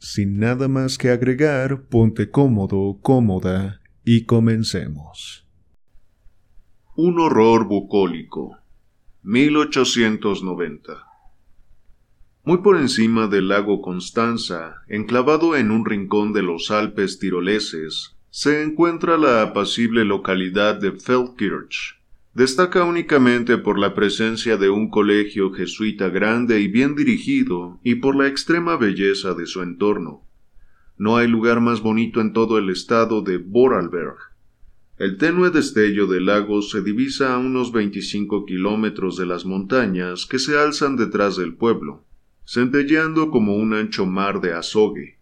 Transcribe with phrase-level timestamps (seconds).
[0.00, 5.46] Sin nada más que agregar, ponte cómodo, cómoda y comencemos.
[6.96, 8.56] Un horror bucólico.
[9.22, 11.10] 1890
[12.42, 18.62] muy por encima del lago Constanza, enclavado en un rincón de los Alpes tiroleses, se
[18.62, 21.99] encuentra la apacible localidad de Feldkirch.
[22.34, 28.16] Destaca únicamente por la presencia de un colegio jesuita grande y bien dirigido y por
[28.16, 30.22] la extrema belleza de su entorno.
[30.96, 34.16] No hay lugar más bonito en todo el estado de Vorarlberg.
[34.98, 40.38] El tenue destello del lago se divisa a unos 25 kilómetros de las montañas que
[40.38, 42.04] se alzan detrás del pueblo
[42.50, 45.18] centelleando como un ancho mar de azogue.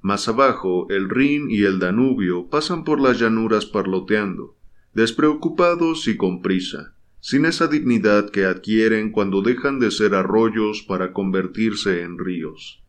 [0.00, 4.56] Más abajo, el Rin y el Danubio pasan por las llanuras parloteando,
[4.94, 11.12] despreocupados y con prisa, sin esa dignidad que adquieren cuando dejan de ser arroyos para
[11.12, 12.82] convertirse en ríos.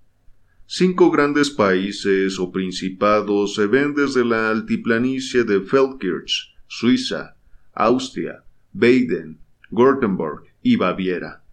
[0.66, 7.36] Cinco grandes países o principados se ven desde la altiplanicie de Feldkirch, Suiza,
[7.74, 9.40] Austria, Baden,
[9.72, 11.44] Württemberg y Baviera.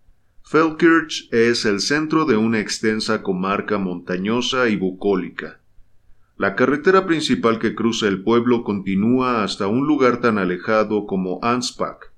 [0.44, 5.60] Feldkirch es el centro de una extensa comarca montañosa y bucólica.
[6.38, 12.12] La carretera principal que cruza el pueblo continúa hasta un lugar tan alejado como Anspach,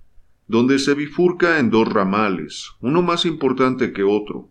[0.48, 4.48] donde se bifurca en dos ramales, uno más importante que otro.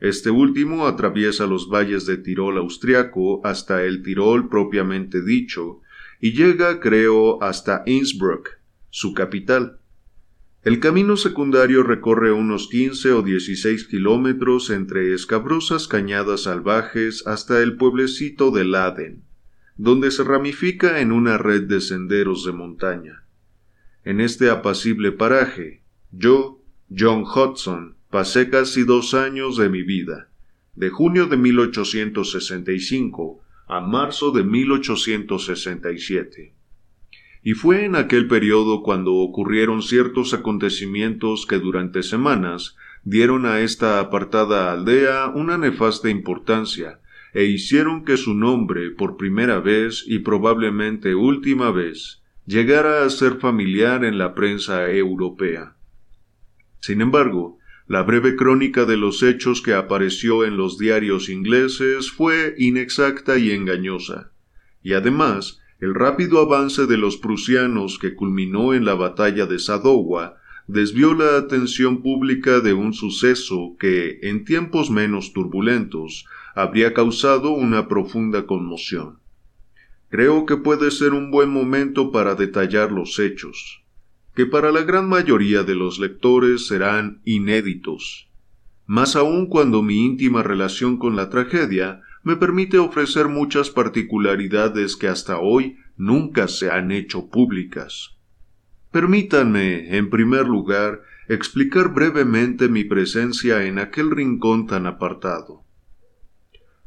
[0.00, 5.82] Este último atraviesa los valles de Tirol austriaco hasta el Tirol propiamente dicho,
[6.18, 8.48] y llega, creo, hasta Innsbruck,
[8.88, 9.80] su capital.
[10.64, 17.76] El camino secundario recorre unos 15 o 16 kilómetros entre escabrosas cañadas salvajes hasta el
[17.76, 19.24] pueblecito de Laden,
[19.76, 23.26] donde se ramifica en una red de senderos de montaña.
[24.04, 25.82] En este apacible paraje,
[26.12, 30.30] yo, John Hudson, pasé casi dos años de mi vida,
[30.76, 36.53] de junio de 1865 a marzo de 1867
[37.46, 42.74] y fue en aquel periodo cuando ocurrieron ciertos acontecimientos que durante semanas
[43.04, 47.00] dieron a esta apartada aldea una nefasta importancia
[47.34, 53.38] e hicieron que su nombre por primera vez y probablemente última vez llegara a ser
[53.40, 55.76] familiar en la prensa europea.
[56.80, 62.54] Sin embargo, la breve crónica de los hechos que apareció en los diarios ingleses fue
[62.56, 64.30] inexacta y engañosa,
[64.82, 70.36] y además el rápido avance de los prusianos que culminó en la batalla de Sadowa
[70.66, 76.24] desvió la atención pública de un suceso que, en tiempos menos turbulentos,
[76.54, 79.18] habría causado una profunda conmoción.
[80.08, 83.84] Creo que puede ser un buen momento para detallar los hechos,
[84.34, 88.30] que para la gran mayoría de los lectores serán inéditos,
[88.86, 95.08] más aún cuando mi íntima relación con la tragedia me permite ofrecer muchas particularidades que
[95.08, 98.16] hasta hoy nunca se han hecho públicas.
[98.90, 105.64] Permítanme, en primer lugar, explicar brevemente mi presencia en aquel rincón tan apartado.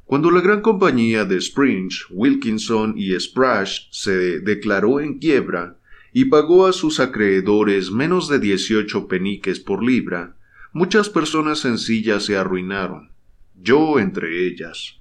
[0.05, 5.77] Cuando la gran compañía de Spring, Wilkinson y Sprash se declaró en quiebra
[6.13, 10.37] y pagó a sus acreedores menos de dieciocho peniques por libra,
[10.71, 13.11] muchas personas sencillas se arruinaron,
[13.61, 14.97] yo entre ellas.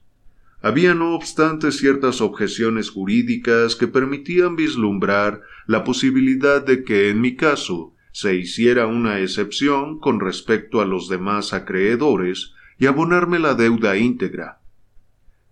[0.62, 7.36] Había no obstante ciertas objeciones jurídicas que permitían vislumbrar la posibilidad de que en mi
[7.36, 13.98] caso se hiciera una excepción con respecto a los demás acreedores y abonarme la deuda
[13.98, 14.60] íntegra.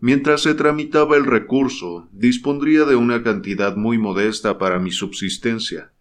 [0.01, 5.93] Mientras se tramitaba el recurso, dispondría de una cantidad muy modesta para mi subsistencia.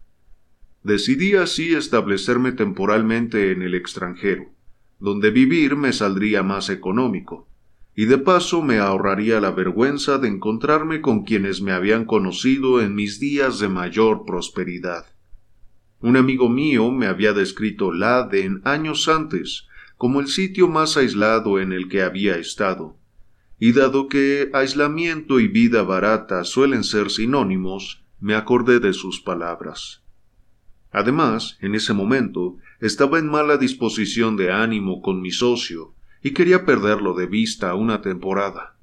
[0.84, 4.52] Decidí así establecerme temporalmente en el extranjero,
[5.00, 7.48] donde vivir me saldría más económico
[7.96, 12.96] y de paso me ahorraría la vergüenza de encontrarme con quienes me habían conocido en
[12.96, 15.06] mis días de mayor prosperidad.
[16.00, 19.68] Un amigo mío me había descrito Laden años antes
[19.98, 22.98] como el sitio más aislado en el que había estado,
[23.58, 30.04] y dado que aislamiento y vida barata suelen ser sinónimos, me acordé de sus palabras.
[30.92, 36.66] Además, en ese momento, estaba en mala disposición de ánimo con mi socio, y quería
[36.66, 38.76] perderlo de vista una temporada.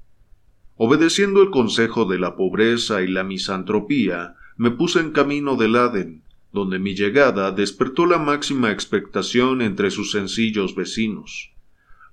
[0.77, 6.21] Obedeciendo el consejo de la pobreza y la misantropía, me puse en camino del Aden,
[6.53, 11.51] donde mi llegada despertó la máxima expectación entre sus sencillos vecinos.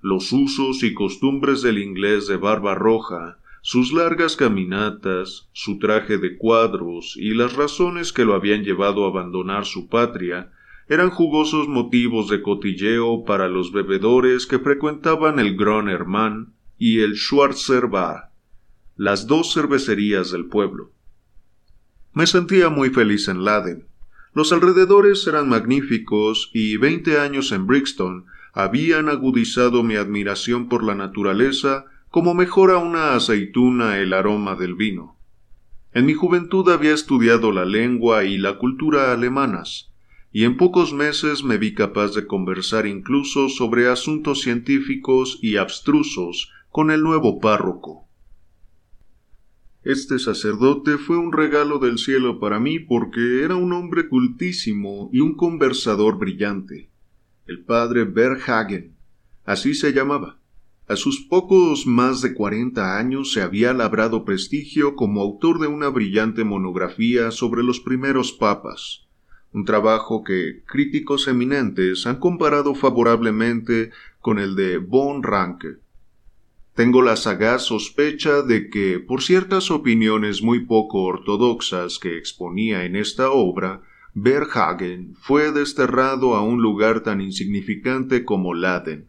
[0.01, 6.37] Los usos y costumbres del inglés de barba roja, sus largas caminatas, su traje de
[6.37, 10.51] cuadros y las razones que lo habían llevado a abandonar su patria
[10.89, 17.15] eran jugosos motivos de cotilleo para los bebedores que frecuentaban el Grand Hermann y el
[17.15, 18.29] Schwarzer Bar
[18.99, 20.91] las dos cervecerías del pueblo.
[22.11, 23.87] Me sentía muy feliz en Laden.
[24.33, 30.95] Los alrededores eran magníficos y veinte años en Brixton habían agudizado mi admiración por la
[30.95, 35.15] naturaleza como mejora una aceituna el aroma del vino.
[35.93, 39.88] En mi juventud había estudiado la lengua y la cultura alemanas,
[40.31, 46.51] y en pocos meses me vi capaz de conversar incluso sobre asuntos científicos y abstrusos
[46.69, 48.07] con el nuevo párroco.
[49.83, 55.21] Este sacerdote fue un regalo del cielo para mí porque era un hombre cultísimo y
[55.21, 56.89] un conversador brillante.
[57.47, 58.95] El padre Berghagen,
[59.45, 60.37] así se llamaba.
[60.87, 65.89] A sus pocos más de cuarenta años se había labrado prestigio como autor de una
[65.89, 69.08] brillante monografía sobre los primeros papas,
[69.51, 73.91] un trabajo que críticos eminentes han comparado favorablemente
[74.21, 75.77] con el de Von Ranke.
[76.75, 82.95] Tengo la sagaz sospecha de que, por ciertas opiniones muy poco ortodoxas que exponía en
[82.95, 83.81] esta obra,
[84.13, 89.07] Berghagen fue desterrado a un lugar tan insignificante como Laden.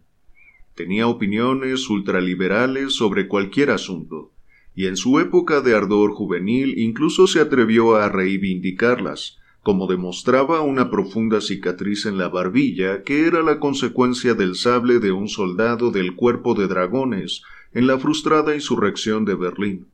[0.74, 4.32] Tenía opiniones ultraliberales sobre cualquier asunto,
[4.74, 10.90] y en su época de ardor juvenil incluso se atrevió a reivindicarlas, como demostraba una
[10.90, 16.14] profunda cicatriz en la barbilla que era la consecuencia del sable de un soldado del
[16.14, 17.42] cuerpo de dragones
[17.72, 19.86] en la frustrada insurrección de Berlín.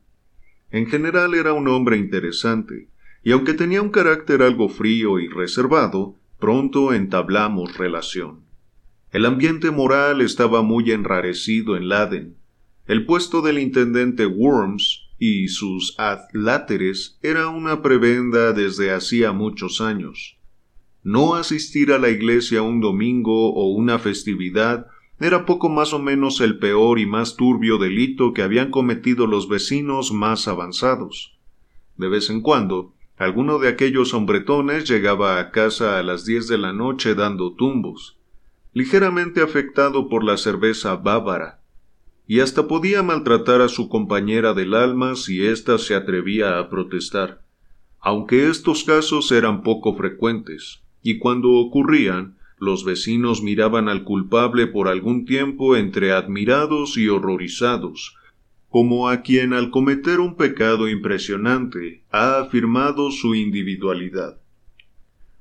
[0.71, 2.87] En general era un hombre interesante,
[3.23, 8.41] y aunque tenía un carácter algo frío y reservado, pronto entablamos relación.
[9.11, 12.35] El ambiente moral estaba muy enrarecido en Laden.
[12.87, 20.37] El puesto del intendente Worms y sus adláteres era una prebenda desde hacía muchos años.
[21.03, 24.87] No asistir a la iglesia un domingo o una festividad
[25.19, 29.49] era poco más o menos el peor y más turbio delito que habían cometido los
[29.49, 31.37] vecinos más avanzados.
[31.95, 36.59] De vez en cuando, alguno de aquellos hombretones llegaba a casa a las diez de
[36.59, 38.19] la noche dando tumbos,
[38.73, 41.61] ligeramente afectado por la cerveza bávara,
[42.27, 47.41] y hasta podía maltratar a su compañera del alma si ésta se atrevía a protestar,
[47.99, 54.87] aunque estos casos eran poco frecuentes, y cuando ocurrían, los vecinos miraban al culpable por
[54.87, 58.15] algún tiempo entre admirados y horrorizados,
[58.69, 64.39] como a quien al cometer un pecado impresionante ha afirmado su individualidad.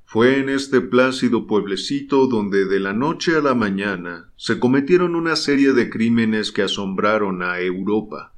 [0.09, 5.35] Fue en este plácido pueblecito donde de la noche a la mañana se cometieron una
[5.35, 8.33] serie de crímenes que asombraron a Europa,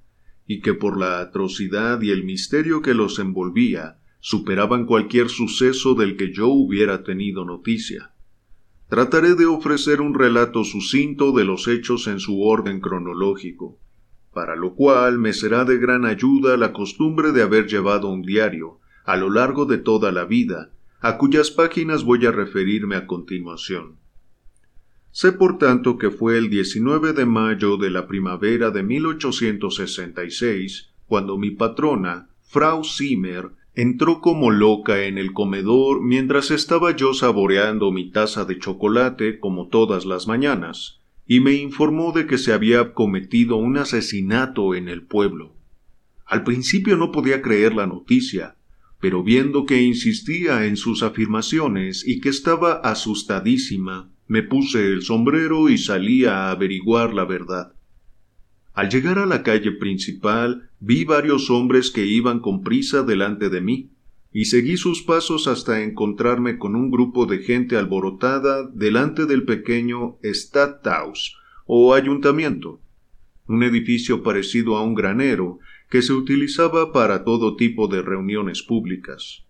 [0.46, 6.16] y que por la atrocidad y el misterio que los envolvía superaban cualquier suceso del
[6.16, 8.12] que yo hubiera tenido noticia.
[8.88, 13.78] Trataré de ofrecer un relato sucinto de los hechos en su orden cronológico,
[14.32, 18.80] para lo cual me será de gran ayuda la costumbre de haber llevado un diario,
[19.04, 23.98] a lo largo de toda la vida, a cuyas páginas voy a referirme a continuación.
[25.10, 31.38] Sé por tanto que fue el 19 de mayo de la primavera de 1866 cuando
[31.38, 38.10] mi patrona, Frau Zimmer, entró como loca en el comedor mientras estaba yo saboreando mi
[38.10, 43.56] taza de chocolate como todas las mañanas, y me informó de que se había cometido
[43.56, 45.54] un asesinato en el pueblo.
[46.26, 48.57] Al principio no podía creer la noticia,
[49.00, 55.68] pero viendo que insistía en sus afirmaciones y que estaba asustadísima, me puse el sombrero
[55.68, 57.74] y salí a averiguar la verdad.
[58.74, 63.60] Al llegar a la calle principal vi varios hombres que iban con prisa delante de
[63.60, 63.90] mí,
[64.32, 70.18] y seguí sus pasos hasta encontrarme con un grupo de gente alborotada delante del pequeño
[70.22, 71.36] Stadthaus
[71.66, 72.80] o ayuntamiento,
[73.46, 79.44] un edificio parecido a un granero que se utilizaba para todo tipo de reuniones públicas.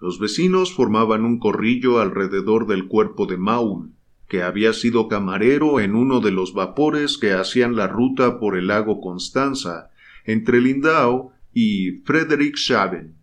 [0.00, 3.92] Los vecinos formaban un corrillo alrededor del cuerpo de Maul,
[4.28, 8.66] que había sido camarero en uno de los vapores que hacían la ruta por el
[8.66, 9.90] lago Constanza,
[10.24, 13.14] entre Lindau y Friedrichshaven.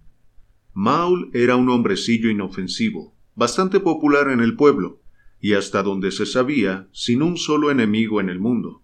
[0.73, 5.01] Maul era un hombrecillo inofensivo, bastante popular en el pueblo,
[5.41, 8.81] y hasta donde se sabía, sin un solo enemigo en el mundo.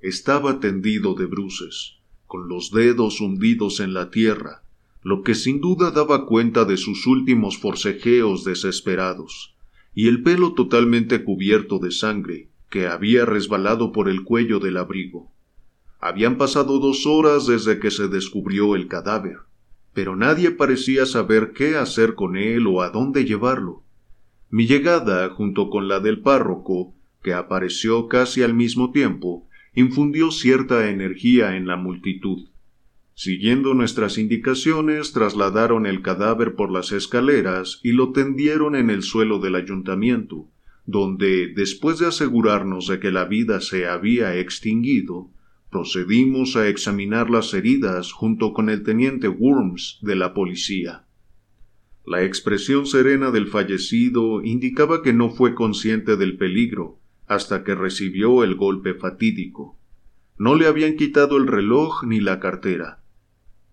[0.00, 1.97] Estaba tendido de bruces,
[2.28, 4.62] con los dedos hundidos en la tierra,
[5.02, 9.56] lo que sin duda daba cuenta de sus últimos forcejeos desesperados,
[9.94, 15.32] y el pelo totalmente cubierto de sangre que había resbalado por el cuello del abrigo.
[16.00, 19.38] Habían pasado dos horas desde que se descubrió el cadáver,
[19.94, 23.82] pero nadie parecía saber qué hacer con él o a dónde llevarlo.
[24.50, 29.47] Mi llegada, junto con la del párroco, que apareció casi al mismo tiempo,
[29.78, 32.48] infundió cierta energía en la multitud.
[33.14, 39.38] Siguiendo nuestras indicaciones, trasladaron el cadáver por las escaleras y lo tendieron en el suelo
[39.38, 40.48] del ayuntamiento,
[40.84, 45.30] donde, después de asegurarnos de que la vida se había extinguido,
[45.70, 51.04] procedimos a examinar las heridas junto con el teniente Worms de la policía.
[52.04, 58.42] La expresión serena del fallecido indicaba que no fue consciente del peligro hasta que recibió
[58.42, 59.78] el golpe fatídico.
[60.38, 63.00] No le habían quitado el reloj ni la cartera.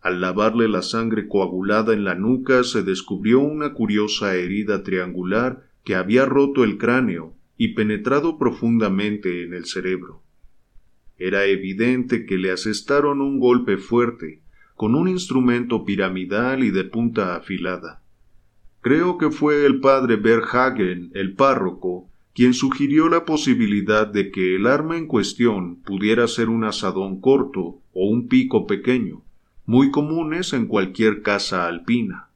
[0.02, 5.96] Al lavarle la sangre coagulada en la nuca se descubrió una curiosa herida triangular que
[5.96, 10.22] había roto el cráneo y penetrado profundamente en el cerebro.
[11.18, 14.42] Era evidente que le asestaron un golpe fuerte,
[14.76, 18.04] con un instrumento piramidal y de punta afilada.
[18.82, 24.68] Creo que fue el padre Berhagen, el párroco, quien sugirió la posibilidad de que el
[24.68, 29.24] arma en cuestión pudiera ser un asadón corto o un pico pequeño,
[29.65, 32.27] muy comunes en cualquier casa alpina.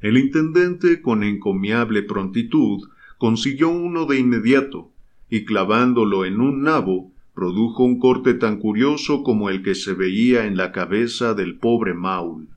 [0.00, 4.90] El intendente, con encomiable prontitud, consiguió uno de inmediato,
[5.30, 10.44] y clavándolo en un nabo, produjo un corte tan curioso como el que se veía
[10.44, 12.48] en la cabeza del pobre Maul.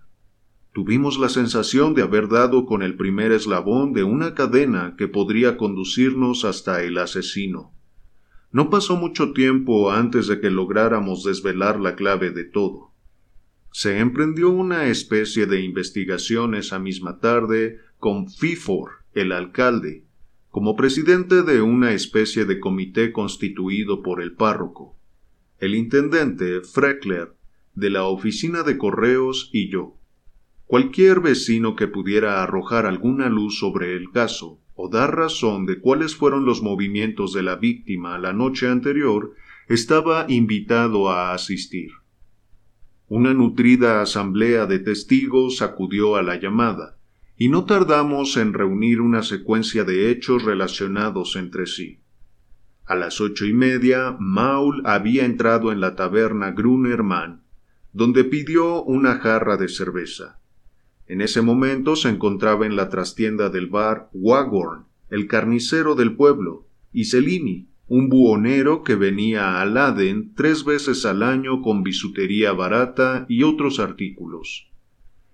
[0.80, 5.58] Tuvimos la sensación de haber dado con el primer eslabón de una cadena que podría
[5.58, 7.74] conducirnos hasta el asesino.
[8.54, 12.94] No pasó mucho tiempo antes de que lográramos desvelar la clave de todo
[13.72, 20.06] se emprendió una especie de investigación esa misma tarde con Fifor, el alcalde,
[20.50, 24.98] como presidente de una especie de comité constituido por el párroco,
[25.60, 27.36] el intendente Freckler,
[27.76, 29.99] de la oficina de correos y yo.
[30.70, 36.16] Cualquier vecino que pudiera arrojar alguna luz sobre el caso o dar razón de cuáles
[36.16, 39.34] fueron los movimientos de la víctima la noche anterior
[39.68, 41.90] estaba invitado a asistir.
[43.08, 47.00] Una nutrida asamblea de testigos acudió a la llamada,
[47.36, 52.02] y no tardamos en reunir una secuencia de hechos relacionados entre sí.
[52.86, 57.42] A las ocho y media, Maul había entrado en la taberna Grunermann,
[57.92, 60.39] donde pidió una jarra de cerveza.
[61.10, 66.68] En ese momento se encontraba en la trastienda del bar Wagorn, el carnicero del pueblo,
[66.94, 73.26] y Celini, un buhonero que venía a Laden tres veces al año con bisutería barata
[73.28, 74.70] y otros artículos.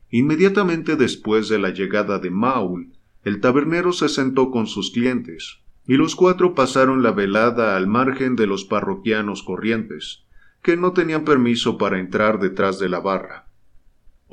[0.10, 2.94] Inmediatamente después de la llegada de Maul,
[3.26, 8.38] el tabernero se sentó con sus clientes, y los cuatro pasaron la velada al margen
[8.38, 10.24] de los parroquianos corrientes,
[10.62, 13.45] que no tenían permiso para entrar detrás de la barra.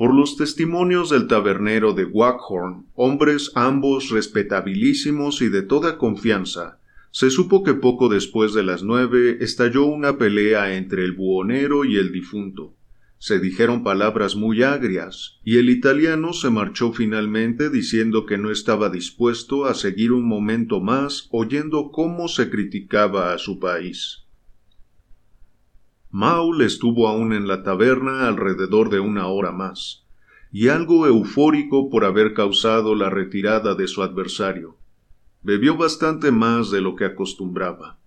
[0.03, 6.77] Por los testimonios del tabernero de Waghorn, hombres ambos respetabilísimos y de toda confianza,
[7.11, 11.95] se supo que poco después de las nueve estalló una pelea entre el buhonero y
[11.95, 12.75] el difunto.
[13.17, 18.89] Se dijeron palabras muy agrias, y el italiano se marchó finalmente diciendo que no estaba
[18.89, 24.22] dispuesto a seguir un momento más oyendo cómo se criticaba a su país.
[26.13, 30.05] Maul estuvo aún en la taberna alrededor de una hora más,
[30.51, 34.77] y algo eufórico por haber causado la retirada de su adversario
[35.41, 37.97] bebió bastante más de lo que acostumbraba.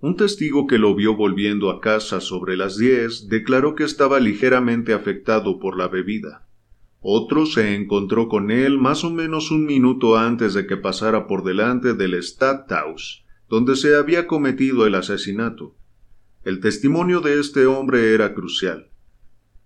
[0.00, 4.92] Un testigo que lo vio volviendo a casa sobre las diez declaró que estaba ligeramente
[4.92, 6.48] afectado por la bebida.
[7.00, 11.44] Otro se encontró con él más o menos un minuto antes de que pasara por
[11.44, 15.76] delante del Stadthaus, donde se había cometido el asesinato.
[16.44, 18.90] El testimonio de este hombre era crucial.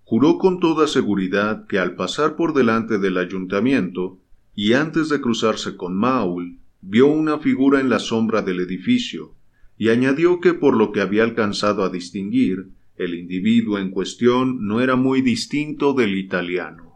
[0.04, 4.20] Juró con toda seguridad que al pasar por delante del ayuntamiento
[4.54, 9.34] y antes de cruzarse con Maul, vio una figura en la sombra del edificio,
[9.78, 14.80] y añadió que por lo que había alcanzado a distinguir, el individuo en cuestión no
[14.80, 16.91] era muy distinto del italiano.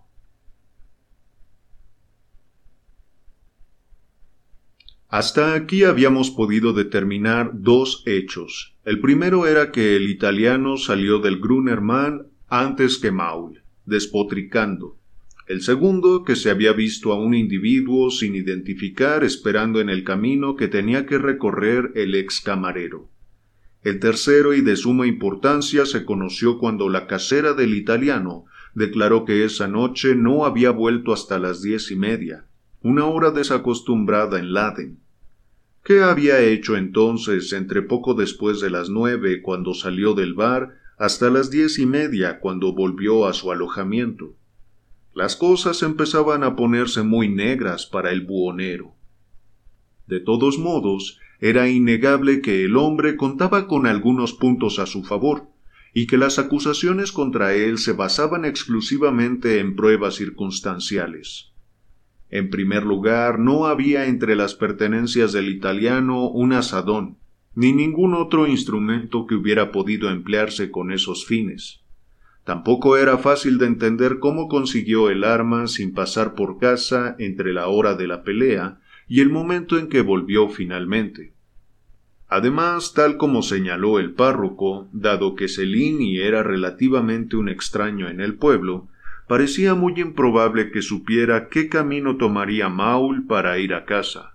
[5.09, 8.77] Hasta aquí habíamos podido determinar dos hechos.
[8.85, 14.99] El primero era que el italiano salió del Grunermann antes que Maul, despotricando,
[15.47, 20.57] el segundo, que se había visto a un individuo sin identificar esperando en el camino
[20.57, 23.09] que tenía que recorrer el ex camarero.
[23.85, 29.45] El tercero y de suma importancia se conoció cuando la casera del italiano declaró que
[29.45, 32.47] esa noche no había vuelto hasta las diez y media,
[32.89, 35.01] una hora desacostumbrada en Laden.
[35.85, 41.29] ¿Qué había hecho entonces entre poco después de las nueve cuando salió del bar hasta
[41.29, 44.37] las diez y media cuando volvió a su alojamiento?
[45.15, 48.95] Las cosas empezaban a ponerse muy negras para el buhonero.
[50.07, 55.49] De todos modos, era innegable que el hombre contaba con algunos puntos a su favor,
[55.93, 61.56] y que las acusaciones contra él se basaban exclusivamente en pruebas circunstanciales.
[62.31, 67.17] En primer lugar, no había entre las pertenencias del italiano un asadón,
[67.55, 71.81] ni ningún otro instrumento que hubiera podido emplearse con esos fines.
[72.45, 77.67] Tampoco era fácil de entender cómo consiguió el arma sin pasar por casa entre la
[77.67, 78.79] hora de la pelea
[79.09, 81.33] y el momento en que volvió finalmente.
[82.29, 88.35] Además, tal como señaló el párroco, dado que Cellini era relativamente un extraño en el
[88.35, 88.89] pueblo,
[89.29, 94.35] parecía muy improbable que supiera qué camino tomaría Maul para ir a casa.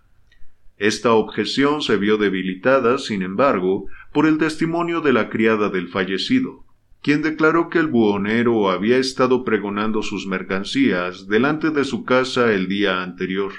[0.78, 6.66] Esta objeción se vio debilitada, sin embargo, por el testimonio de la criada del fallecido,
[7.02, 12.68] quien declaró que el buhonero había estado pregonando sus mercancías delante de su casa el
[12.68, 13.54] día anterior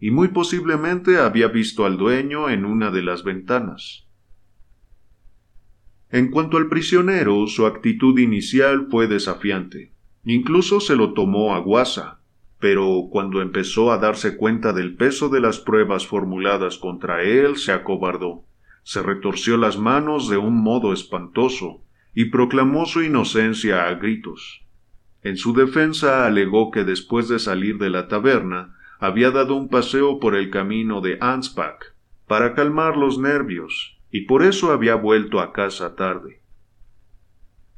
[0.00, 4.06] y muy posiblemente había visto al dueño en una de las ventanas.
[6.10, 9.92] En cuanto al prisionero, su actitud inicial fue desafiante.
[10.24, 12.20] Incluso se lo tomó a guasa,
[12.58, 17.72] pero cuando empezó a darse cuenta del peso de las pruebas formuladas contra él, se
[17.72, 18.44] acobardó,
[18.82, 21.82] se retorció las manos de un modo espantoso,
[22.14, 24.64] y proclamó su inocencia a gritos.
[25.22, 30.18] En su defensa alegó que después de salir de la taberna, había dado un paseo
[30.18, 31.92] por el camino de Anspach
[32.26, 36.42] para calmar los nervios, y por eso había vuelto a casa tarde.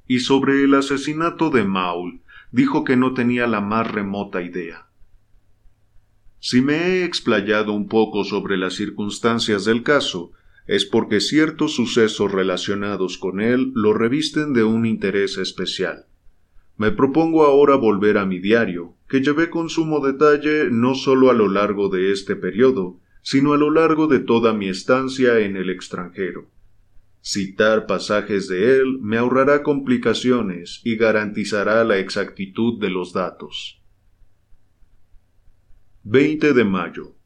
[0.06, 4.86] Y sobre el asesinato de Maul, dijo que no tenía la más remota idea.
[6.38, 10.32] Si me he explayado un poco sobre las circunstancias del caso,
[10.66, 16.06] es porque ciertos sucesos relacionados con él lo revisten de un interés especial.
[16.76, 21.34] Me propongo ahora volver a mi diario, que llevé con sumo detalle no sólo a
[21.34, 25.68] lo largo de este periodo, sino a lo largo de toda mi estancia en el
[25.68, 26.48] extranjero.
[27.22, 33.82] Citar pasajes de él me ahorrará complicaciones y garantizará la exactitud de los datos.
[36.04, 37.16] 20 de mayo.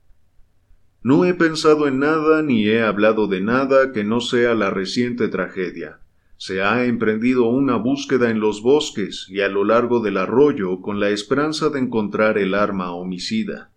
[1.02, 5.28] No he pensado en nada ni he hablado de nada que no sea la reciente
[5.28, 6.00] tragedia
[6.36, 11.00] se ha emprendido una búsqueda en los bosques y a lo largo del arroyo con
[11.00, 13.72] la esperanza de encontrar el arma homicida.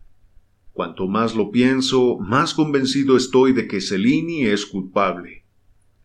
[0.74, 5.46] Cuanto más lo pienso, más convencido estoy de que Cellini es culpable.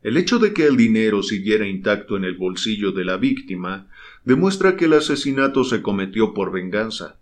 [0.03, 3.89] El hecho de que el dinero siguiera intacto en el bolsillo de la víctima
[4.25, 7.21] demuestra que el asesinato se cometió por venganza.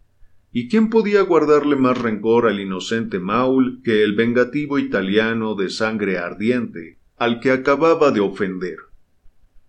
[0.52, 6.18] ¿Y quién podía guardarle más rencor al inocente Maul que el vengativo italiano de sangre
[6.18, 8.78] ardiente, al que acababa de ofender?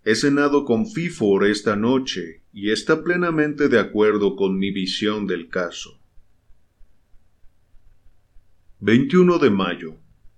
[0.04, 5.48] He cenado con Fifor esta noche y está plenamente de acuerdo con mi visión del
[5.48, 6.00] caso.
[8.80, 9.94] 21 de mayo.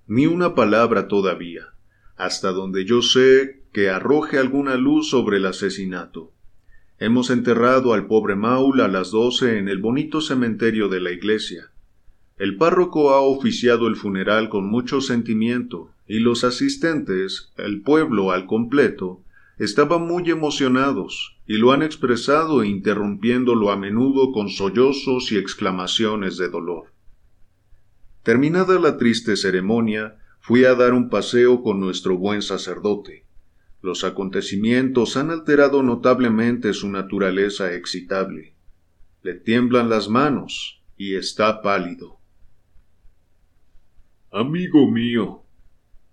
[0.06, 1.73] Ni una palabra todavía,
[2.16, 6.32] hasta donde yo sé que arroje alguna luz sobre el asesinato.
[6.98, 11.70] Hemos enterrado al pobre Maul a las doce en el bonito cementerio de la iglesia.
[12.38, 18.46] El párroco ha oficiado el funeral con mucho sentimiento, y los asistentes, el pueblo al
[18.46, 19.22] completo,
[19.58, 26.48] estaban muy emocionados y lo han expresado interrumpiéndolo a menudo con sollozos y exclamaciones de
[26.48, 26.92] dolor.
[28.22, 33.24] Terminada la triste ceremonia, fui a dar un paseo con nuestro buen sacerdote.
[33.80, 38.54] Los acontecimientos han alterado notablemente su naturaleza excitable.
[39.22, 42.18] Le tiemblan las manos y está pálido.
[44.30, 45.44] Amigo mío,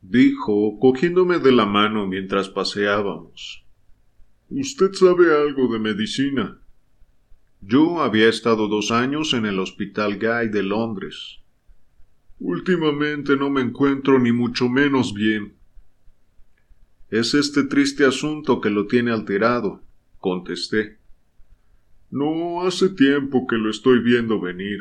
[0.02, 3.66] dijo, cogiéndome de la mano mientras paseábamos.
[4.48, 6.62] Usted sabe algo de medicina.
[7.60, 11.41] Yo había estado dos años en el Hospital Guy de Londres.
[12.44, 15.54] Últimamente no me encuentro ni mucho menos bien.
[17.12, 19.84] Es este triste asunto que lo tiene alterado,
[20.18, 20.98] contesté.
[22.10, 24.80] No hace tiempo que lo estoy viendo venir,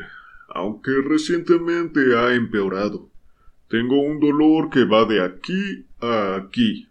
[0.49, 3.11] aunque recientemente ha empeorado.
[3.69, 6.87] Tengo un dolor que va de aquí a aquí.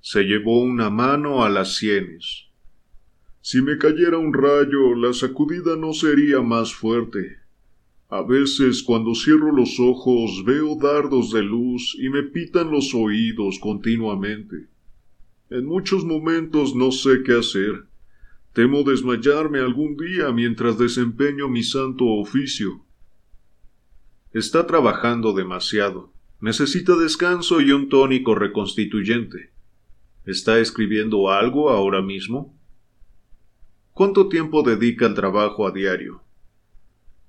[0.00, 2.46] Se llevó una mano a las sienes.
[3.42, 7.43] Si me cayera un rayo, la sacudida no sería más fuerte.
[8.14, 13.58] A veces cuando cierro los ojos veo dardos de luz y me pitan los oídos
[13.58, 14.68] continuamente.
[15.50, 17.86] En muchos momentos no sé qué hacer.
[18.52, 22.84] Temo desmayarme algún día mientras desempeño mi santo oficio.
[24.32, 26.12] Está trabajando demasiado.
[26.40, 29.50] Necesita descanso y un tónico reconstituyente.
[30.24, 32.56] ¿Está escribiendo algo ahora mismo?
[33.90, 36.23] ¿Cuánto tiempo dedica al trabajo a diario?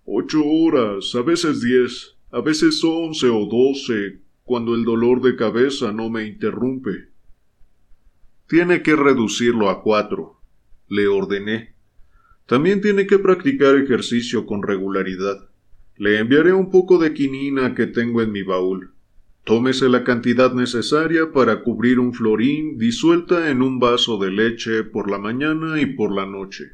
[0.07, 5.91] Ocho horas, a veces diez, a veces once o doce, cuando el dolor de cabeza
[5.91, 7.09] no me interrumpe.
[8.47, 10.39] Tiene que reducirlo a cuatro,
[10.89, 11.73] le ordené.
[12.45, 15.49] También tiene que practicar ejercicio con regularidad.
[15.97, 18.93] Le enviaré un poco de quinina que tengo en mi baúl.
[19.43, 25.09] Tómese la cantidad necesaria para cubrir un florín disuelta en un vaso de leche por
[25.09, 26.73] la mañana y por la noche.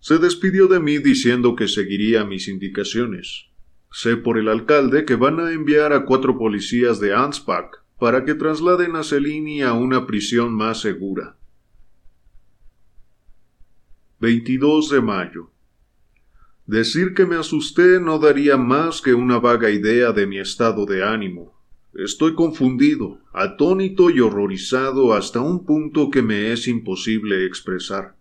[0.00, 3.50] Se despidió de mí diciendo que seguiría mis indicaciones.
[3.92, 8.34] Sé por el alcalde que van a enviar a cuatro policías de Anspach para que
[8.34, 11.36] trasladen a Celini a una prisión más segura.
[14.20, 15.50] 22 de mayo.
[16.66, 21.04] Decir que me asusté no daría más que una vaga idea de mi estado de
[21.04, 21.60] ánimo.
[21.92, 28.19] Estoy confundido, atónito y horrorizado hasta un punto que me es imposible expresar.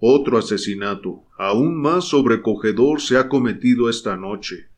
[0.00, 4.68] Otro asesinato, aún más sobrecogedor, se ha cometido esta noche.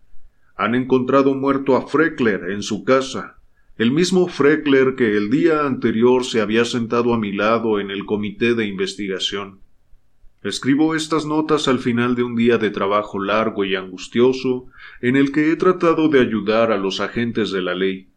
[0.57, 3.39] Han encontrado muerto a Freckler en su casa,
[3.77, 8.05] el mismo Freckler que el día anterior se había sentado a mi lado en el
[8.05, 9.61] comité de investigación.
[10.43, 14.67] Escribo estas notas al final de un día de trabajo largo y angustioso
[15.01, 18.10] en el que he tratado de ayudar a los agentes de la ley.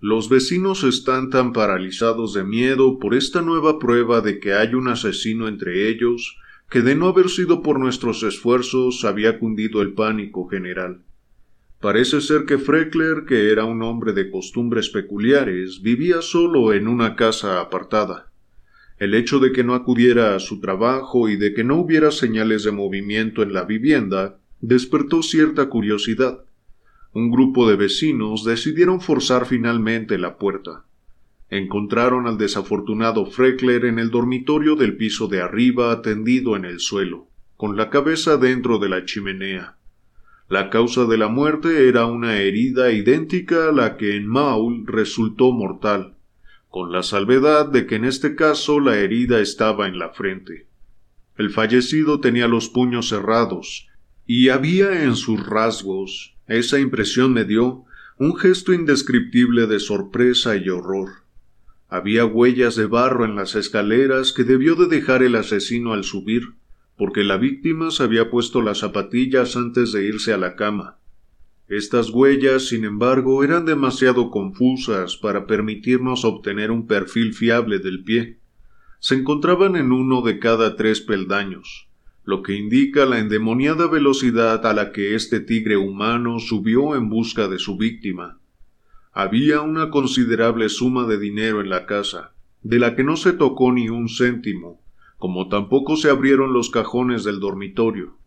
[0.00, 4.88] Los vecinos están tan paralizados de miedo por esta nueva prueba de que hay un
[4.88, 6.36] asesino entre ellos
[6.68, 11.02] que de no haber sido por nuestros esfuerzos había cundido el pánico general.
[11.80, 17.16] Parece ser que Freckler, que era un hombre de costumbres peculiares, vivía solo en una
[17.16, 18.32] casa apartada.
[18.98, 22.64] El hecho de que no acudiera a su trabajo y de que no hubiera señales
[22.64, 26.44] de movimiento en la vivienda despertó cierta curiosidad.
[27.16, 30.84] Un grupo de vecinos decidieron forzar finalmente la puerta.
[31.48, 37.26] Encontraron al desafortunado Freckler en el dormitorio del piso de arriba tendido en el suelo,
[37.56, 39.78] con la cabeza dentro de la chimenea.
[40.50, 45.52] La causa de la muerte era una herida idéntica a la que en Maul resultó
[45.52, 46.16] mortal,
[46.68, 50.66] con la salvedad de que en este caso la herida estaba en la frente.
[51.38, 53.88] El fallecido tenía los puños cerrados,
[54.26, 57.84] y había en sus rasgos, esa impresión me dio,
[58.18, 61.10] un gesto indescriptible de sorpresa y horror.
[61.88, 66.54] Había huellas de barro en las escaleras que debió de dejar el asesino al subir,
[66.96, 70.98] porque la víctima se había puesto las zapatillas antes de irse a la cama.
[71.68, 78.38] Estas huellas, sin embargo, eran demasiado confusas para permitirnos obtener un perfil fiable del pie.
[79.00, 81.85] Se encontraban en uno de cada tres peldaños,
[82.26, 87.46] lo que indica la endemoniada velocidad a la que este tigre humano subió en busca
[87.46, 88.40] de su víctima.
[89.12, 93.72] Había una considerable suma de dinero en la casa, de la que no se tocó
[93.72, 94.82] ni un céntimo,
[95.18, 98.18] como tampoco se abrieron los cajones del dormitorio.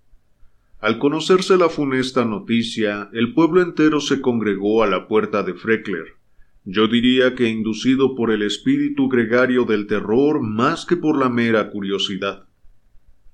[0.79, 6.15] Al conocerse la funesta noticia, el pueblo entero se congregó a la puerta de Freckler.
[6.63, 11.69] Yo diría que inducido por el espíritu gregario del terror más que por la mera
[11.69, 12.48] curiosidad.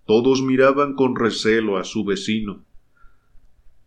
[0.05, 2.63] Todos miraban con recelo a su vecino.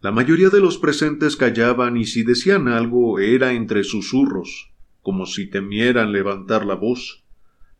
[0.00, 4.70] La mayoría de los presentes callaban y si decían algo era entre susurros,
[5.02, 7.24] como si temieran levantar la voz.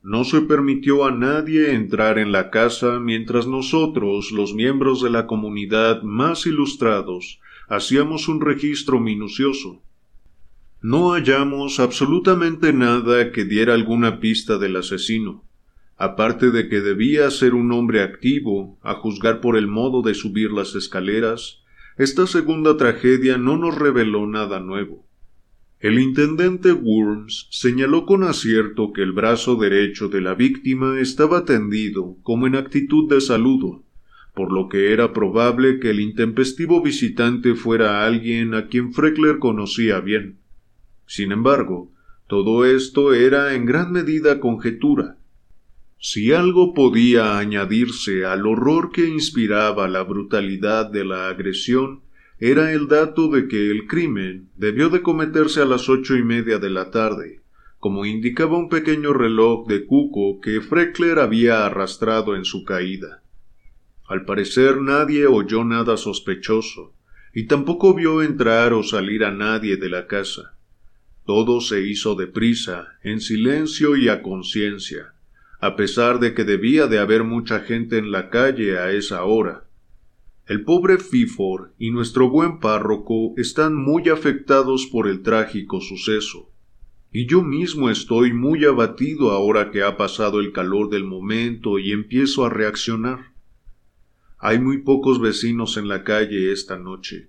[0.03, 5.27] No se permitió a nadie entrar en la casa mientras nosotros, los miembros de la
[5.27, 9.83] comunidad más ilustrados, hacíamos un registro minucioso.
[10.81, 15.45] No hallamos absolutamente nada que diera alguna pista del asesino,
[15.99, 20.53] aparte de que debía ser un hombre activo, a juzgar por el modo de subir
[20.53, 21.63] las escaleras,
[21.97, 25.05] esta segunda tragedia no nos reveló nada nuevo.
[25.81, 32.17] El intendente Worms señaló con acierto que el brazo derecho de la víctima estaba tendido
[32.23, 33.85] como en actitud de saludo,
[34.35, 39.99] por lo que era probable que el intempestivo visitante fuera alguien a quien Freckler conocía
[39.99, 40.39] bien.
[41.07, 41.91] Sin embargo,
[42.29, 45.18] todo esto era en gran medida conjetura.
[46.01, 52.03] Si algo podía añadirse al horror que inspiraba la brutalidad de la agresión,
[52.39, 56.61] era el dato de que el crimen debió de cometerse a las ocho y media
[56.61, 57.41] de la tarde,
[57.81, 63.25] como indicaba un pequeño reloj de cuco que Freckler había arrastrado en su caída.
[64.07, 66.95] Al parecer nadie oyó nada sospechoso,
[67.35, 70.57] y tampoco vio entrar o salir a nadie de la casa.
[71.27, 75.13] Todo se hizo deprisa, en silencio y a conciencia,
[75.61, 79.69] a pesar de que debía de haber mucha gente en la calle a esa hora.
[80.47, 86.51] El pobre Fifor y nuestro buen párroco están muy afectados por el trágico suceso.
[87.13, 91.93] Y yo mismo estoy muy abatido ahora que ha pasado el calor del momento y
[91.93, 93.33] empiezo a reaccionar.
[94.39, 97.29] Hay muy pocos vecinos en la calle esta noche,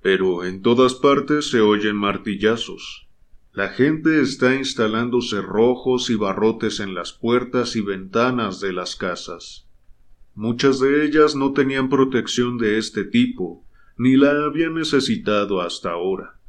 [0.00, 3.03] pero en todas partes se oyen martillazos.
[3.54, 9.68] La gente está instalando cerrojos y barrotes en las puertas y ventanas de las casas.
[10.34, 13.64] Muchas de ellas no tenían protección de este tipo,
[13.96, 16.40] ni la habían necesitado hasta ahora.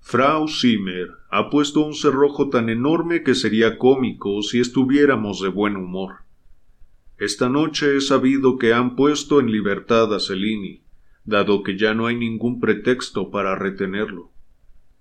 [0.00, 5.74] Frau Zimmer ha puesto un cerrojo tan enorme que sería cómico si estuviéramos de buen
[5.74, 6.16] humor.
[7.16, 10.82] Esta noche he sabido que han puesto en libertad a Cellini,
[11.24, 14.35] dado que ya no hay ningún pretexto para retenerlo.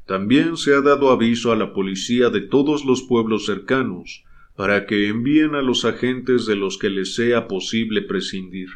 [0.05, 4.23] También se ha dado aviso a la policía de todos los pueblos cercanos
[4.55, 8.69] para que envíen a los agentes de los que les sea posible prescindir.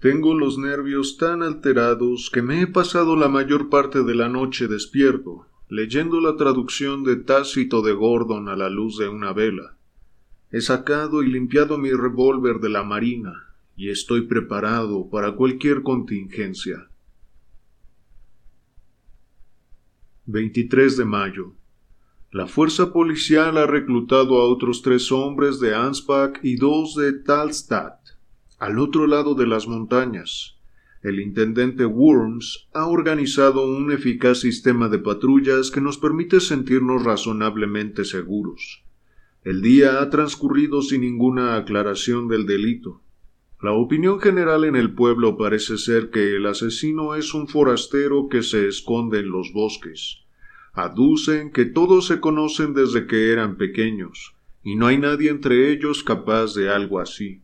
[0.00, 4.66] Tengo los nervios tan alterados que me he pasado la mayor parte de la noche
[4.66, 9.76] despierto, leyendo la traducción de Tácito de Gordon a la luz de una vela.
[10.50, 16.88] He sacado y limpiado mi revólver de la marina y estoy preparado para cualquier contingencia.
[20.28, 21.54] 23 de mayo.
[22.32, 28.00] La fuerza policial ha reclutado a otros tres hombres de Ansbach y dos de Talstadt,
[28.58, 30.56] al otro lado de las montañas.
[31.00, 38.04] El intendente Worms ha organizado un eficaz sistema de patrullas que nos permite sentirnos razonablemente
[38.04, 38.82] seguros.
[39.44, 43.00] El día ha transcurrido sin ninguna aclaración del delito.
[43.62, 48.42] La opinión general en el pueblo parece ser que el asesino es un forastero que
[48.42, 50.24] se esconde en los bosques.
[50.74, 56.04] Aducen que todos se conocen desde que eran pequeños, y no hay nadie entre ellos
[56.04, 57.40] capaz de algo así.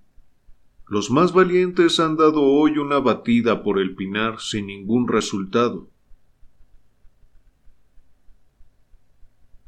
[0.87, 5.89] Los más valientes han dado hoy una batida por el pinar sin ningún resultado.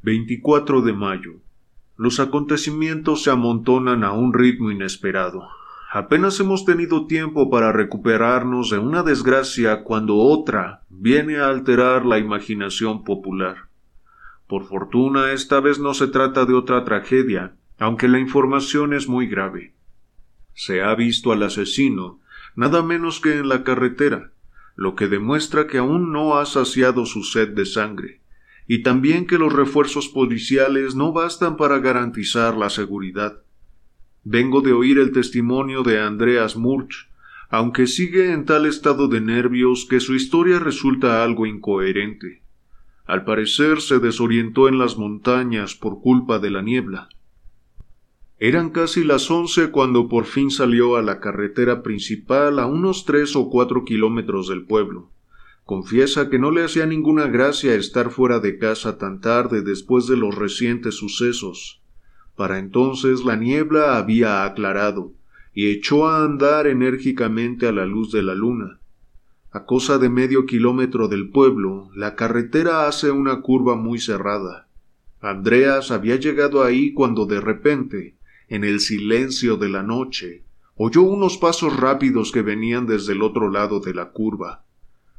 [0.03, 1.41] 24 de mayo.
[1.97, 5.47] Los acontecimientos se amontonan a un ritmo inesperado.
[5.95, 12.19] Apenas hemos tenido tiempo para recuperarnos de una desgracia cuando otra viene a alterar la
[12.19, 13.69] imaginación popular.
[14.45, 19.27] Por fortuna esta vez no se trata de otra tragedia, aunque la información es muy
[19.27, 19.73] grave.
[20.53, 22.19] Se ha visto al asesino
[22.57, 24.31] nada menos que en la carretera,
[24.75, 28.19] lo que demuestra que aún no ha saciado su sed de sangre,
[28.67, 33.44] y también que los refuerzos policiales no bastan para garantizar la seguridad.
[34.27, 37.07] Vengo de oír el testimonio de Andreas Murch,
[37.51, 42.41] aunque sigue en tal estado de nervios que su historia resulta algo incoherente.
[43.05, 47.07] Al parecer se desorientó en las montañas por culpa de la niebla.
[48.39, 53.35] Eran casi las once cuando por fin salió a la carretera principal a unos tres
[53.35, 55.11] o cuatro kilómetros del pueblo.
[55.65, 60.17] Confiesa que no le hacía ninguna gracia estar fuera de casa tan tarde después de
[60.17, 61.84] los recientes sucesos,
[62.35, 65.13] para entonces la niebla había aclarado,
[65.53, 68.79] y echó a andar enérgicamente a la luz de la luna.
[69.51, 74.67] A cosa de medio kilómetro del pueblo, la carretera hace una curva muy cerrada.
[75.21, 78.17] Andreas había llegado ahí cuando de repente,
[78.49, 80.43] en el silencio de la noche,
[80.75, 84.65] oyó unos pasos rápidos que venían desde el otro lado de la curva.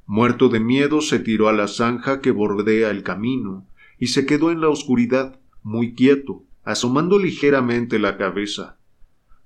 [0.05, 3.67] Muerto de miedo se tiró a la zanja que bordea el camino
[3.99, 8.77] y se quedó en la oscuridad, muy quieto, asomando ligeramente la cabeza.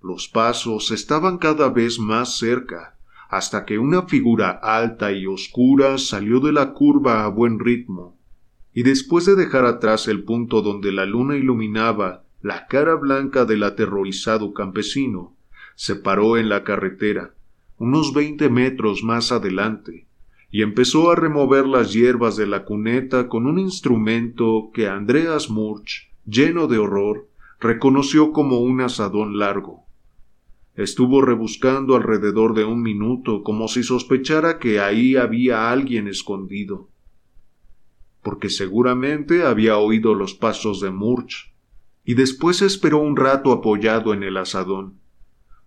[0.03, 2.97] Los pasos estaban cada vez más cerca,
[3.29, 8.19] hasta que una figura alta y oscura salió de la curva a buen ritmo,
[8.73, 13.65] y después de dejar atrás el punto donde la luna iluminaba la cara blanca del
[13.65, 15.37] aterrorizado campesino,
[15.75, 17.35] se paró en la carretera,
[17.77, 20.07] unos veinte metros más adelante,
[20.51, 26.10] y empezó a remover las hierbas de la cuneta con un instrumento que Andreas Murch
[26.27, 27.29] lleno de horror,
[27.61, 29.85] reconoció como un asadón largo.
[30.75, 36.89] Estuvo rebuscando alrededor de un minuto como si sospechara que ahí había alguien escondido,
[38.23, 41.53] porque seguramente había oído los pasos de Murch,
[42.05, 44.99] y después esperó un rato apoyado en el asadón.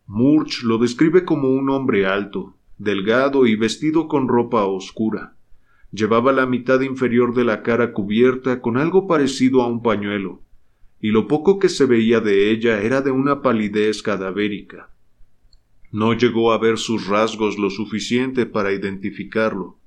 [0.07, 5.35] Murch lo describe como un hombre alto, delgado y vestido con ropa oscura.
[5.93, 10.41] Llevaba la mitad inferior de la cara cubierta con algo parecido a un pañuelo,
[10.99, 14.89] y lo poco que se veía de ella era de una palidez cadavérica.
[15.91, 19.77] No llegó a ver sus rasgos lo suficiente para identificarlo,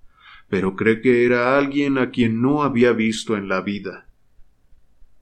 [0.48, 4.06] pero cree que era alguien a quien no había visto en la vida.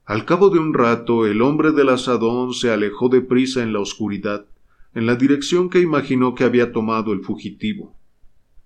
[0.05, 4.45] Al cabo de un rato, el hombre del asadón se alejó deprisa en la oscuridad,
[4.93, 7.95] en la dirección que imaginó que había tomado el fugitivo.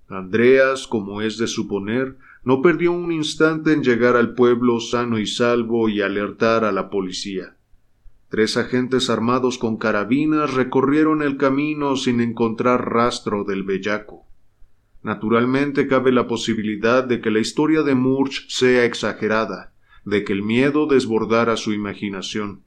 [0.09, 5.27] Andreas, como es de suponer, no perdió un instante en llegar al pueblo sano y
[5.27, 7.55] salvo y alertar a la policía.
[8.29, 14.25] Tres agentes armados con carabinas recorrieron el camino sin encontrar rastro del bellaco.
[15.01, 19.73] Naturalmente cabe la posibilidad de que la historia de Murch sea exagerada,
[20.05, 22.63] de que el miedo desbordara su imaginación.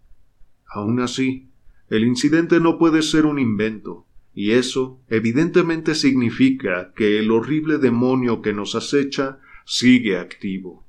[0.66, 1.48] Aun así,
[1.88, 8.40] el incidente no puede ser un invento, y eso evidentemente significa que el horrible demonio
[8.40, 10.86] que nos acecha sigue activo.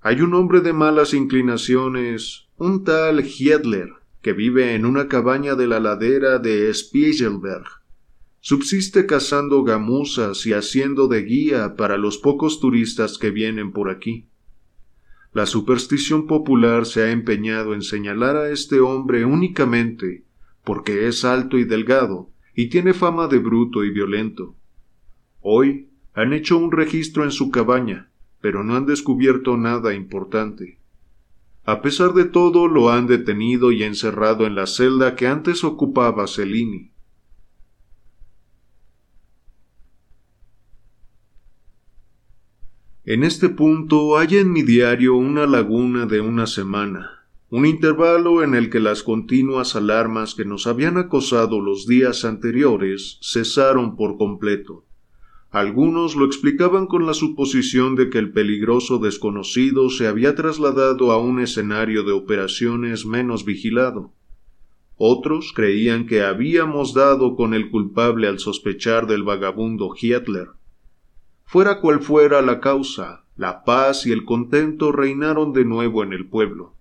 [0.00, 3.90] Hay un hombre de malas inclinaciones un tal Hiedler,
[4.22, 7.66] que vive en una cabaña de la ladera de Spiegelberg.
[8.40, 14.28] Subsiste cazando gamuzas y haciendo de guía para los pocos turistas que vienen por aquí.
[15.32, 20.25] La superstición popular se ha empeñado en señalar a este hombre únicamente
[20.66, 24.56] porque es alto y delgado y tiene fama de bruto y violento.
[25.40, 30.80] Hoy han hecho un registro en su cabaña, pero no han descubierto nada importante.
[31.64, 36.26] A pesar de todo, lo han detenido y encerrado en la celda que antes ocupaba
[36.26, 36.90] Cellini.
[43.04, 47.15] En este punto hay en mi diario una laguna de una semana,
[47.48, 53.18] un intervalo en el que las continuas alarmas que nos habían acosado los días anteriores
[53.22, 54.84] cesaron por completo.
[55.52, 61.18] Algunos lo explicaban con la suposición de que el peligroso desconocido se había trasladado a
[61.18, 64.12] un escenario de operaciones menos vigilado.
[64.96, 70.48] Otros creían que habíamos dado con el culpable al sospechar del vagabundo Hitler.
[71.44, 76.26] Fuera cual fuera la causa, la paz y el contento reinaron de nuevo en el
[76.26, 76.75] pueblo.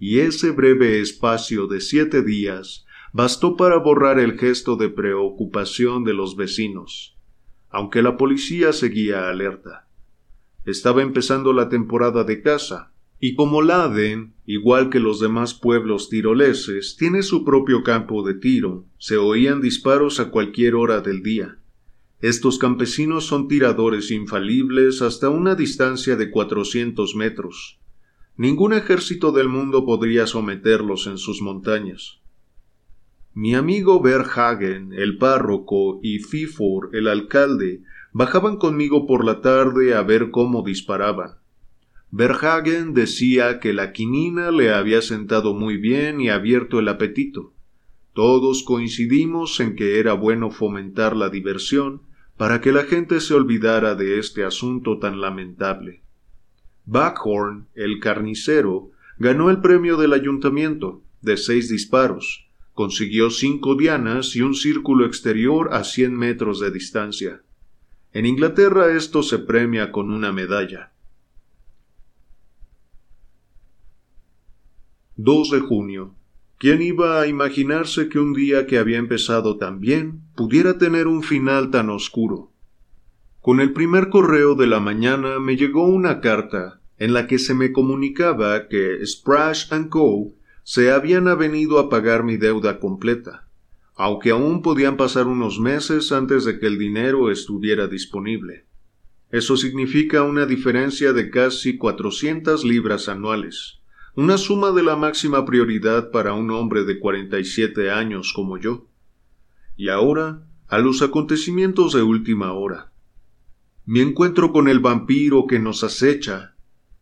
[0.00, 6.14] Y ese breve espacio de siete días bastó para borrar el gesto de preocupación de
[6.14, 7.16] los vecinos
[7.70, 9.88] aunque la policía seguía alerta.
[10.64, 16.96] Estaba empezando la temporada de caza, y como Laden, igual que los demás pueblos tiroleses,
[16.96, 21.58] tiene su propio campo de tiro, se oían disparos a cualquier hora del día.
[22.20, 27.79] Estos campesinos son tiradores infalibles hasta una distancia de cuatrocientos metros.
[28.40, 32.22] Ningún ejército del mundo podría someterlos en sus montañas.
[33.34, 37.82] Mi amigo Verhagen, el párroco, y Fifor, el alcalde,
[38.14, 41.32] bajaban conmigo por la tarde a ver cómo disparaban.
[42.10, 47.52] Verhagen decía que la quinina le había sentado muy bien y abierto el apetito.
[48.14, 52.00] Todos coincidimos en que era bueno fomentar la diversión
[52.38, 56.00] para que la gente se olvidara de este asunto tan lamentable.
[56.90, 64.40] Backhorn, el carnicero, ganó el premio del ayuntamiento, de seis disparos, Consiguió cinco dianas y
[64.40, 67.42] un círculo exterior a cien metros de distancia.
[68.12, 70.92] En Inglaterra esto se premia con una medalla.
[75.14, 76.14] 2 de junio.
[76.58, 81.22] ¿Quién iba a imaginarse que un día que había empezado tan bien pudiera tener un
[81.22, 82.50] final tan oscuro?
[83.40, 87.54] Con el primer correo de la mañana me llegó una carta en la que se
[87.54, 93.48] me comunicaba que Sprash Co se habían avenido a pagar mi deuda completa,
[93.96, 98.66] aunque aún podían pasar unos meses antes de que el dinero estuviera disponible.
[99.30, 103.80] Eso significa una diferencia de casi cuatrocientas libras anuales,
[104.14, 108.58] una suma de la máxima prioridad para un hombre de cuarenta y siete años como
[108.58, 108.88] yo.
[109.74, 112.92] Y ahora, a los acontecimientos de última hora.
[113.86, 116.56] Mi encuentro con el vampiro que nos acecha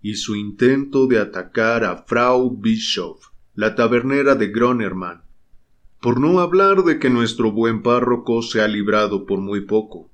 [0.09, 5.21] y su intento de atacar a Frau Bischoff la tabernera de Gronerman,
[6.01, 10.11] por no hablar de que nuestro buen párroco se ha librado por muy poco.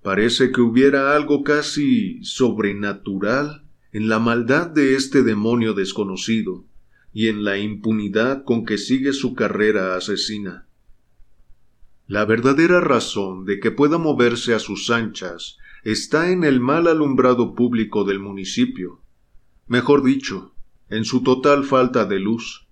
[0.00, 6.64] Parece que hubiera algo casi sobrenatural en la maldad de este demonio desconocido
[7.12, 10.68] y en la impunidad con que sigue su carrera asesina.
[12.06, 17.54] La verdadera razón de que pueda moverse a sus anchas está en el mal alumbrado
[17.54, 19.01] público del municipio.
[19.66, 20.54] Mejor dicho,
[20.88, 22.68] en su total falta de luz,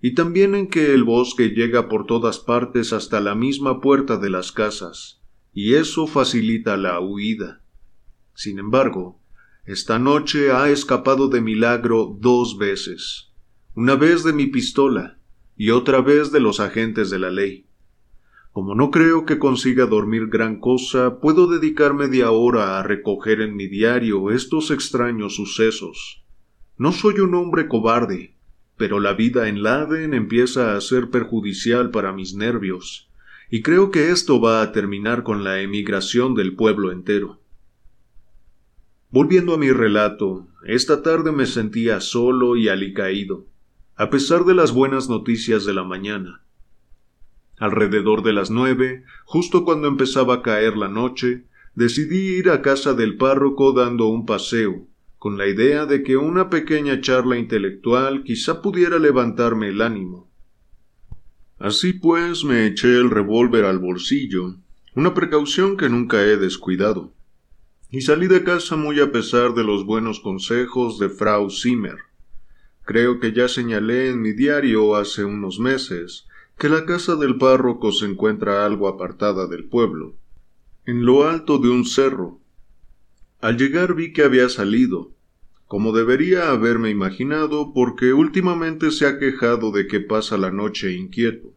[0.00, 4.30] y también en que el bosque llega por todas partes hasta la misma puerta de
[4.30, 5.22] las casas,
[5.52, 7.62] y eso facilita la huida.
[8.34, 9.20] Sin embargo,
[9.64, 13.32] esta noche ha escapado de milagro dos veces,
[13.74, 15.18] una vez de mi pistola
[15.56, 17.66] y otra vez de los agentes de la ley.
[18.52, 23.56] Como no creo que consiga dormir gran cosa, puedo dedicar media hora a recoger en
[23.56, 26.23] mi diario estos extraños sucesos.
[26.76, 28.34] No soy un hombre cobarde,
[28.76, 33.08] pero la vida en Laden empieza a ser perjudicial para mis nervios,
[33.48, 37.40] y creo que esto va a terminar con la emigración del pueblo entero.
[39.10, 43.46] Volviendo a mi relato, esta tarde me sentía solo y alicaído,
[43.94, 46.42] a pesar de las buenas noticias de la mañana.
[47.58, 51.44] Alrededor de las nueve, justo cuando empezaba a caer la noche,
[51.76, 54.88] decidí ir a casa del párroco dando un paseo,
[55.24, 60.30] con la idea de que una pequeña charla intelectual quizá pudiera levantarme el ánimo.
[61.58, 64.56] Así pues me eché el revólver al bolsillo,
[64.94, 67.14] una precaución que nunca he descuidado,
[67.88, 71.96] y salí de casa muy a pesar de los buenos consejos de Frau Zimmer.
[72.82, 76.26] Creo que ya señalé en mi diario hace unos meses
[76.58, 80.16] que la casa del párroco se encuentra algo apartada del pueblo,
[80.84, 82.40] en lo alto de un cerro.
[83.40, 85.13] Al llegar vi que había salido,
[85.74, 91.52] como debería haberme imaginado, porque últimamente se ha quejado de que pasa la noche inquieto,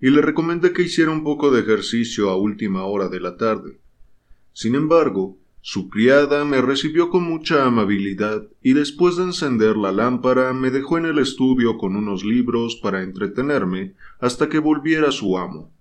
[0.00, 3.78] y le recomendé que hiciera un poco de ejercicio a última hora de la tarde.
[4.52, 10.52] Sin embargo, su criada me recibió con mucha amabilidad y después de encender la lámpara
[10.52, 15.72] me dejó en el estudio con unos libros para entretenerme hasta que volviera su amo.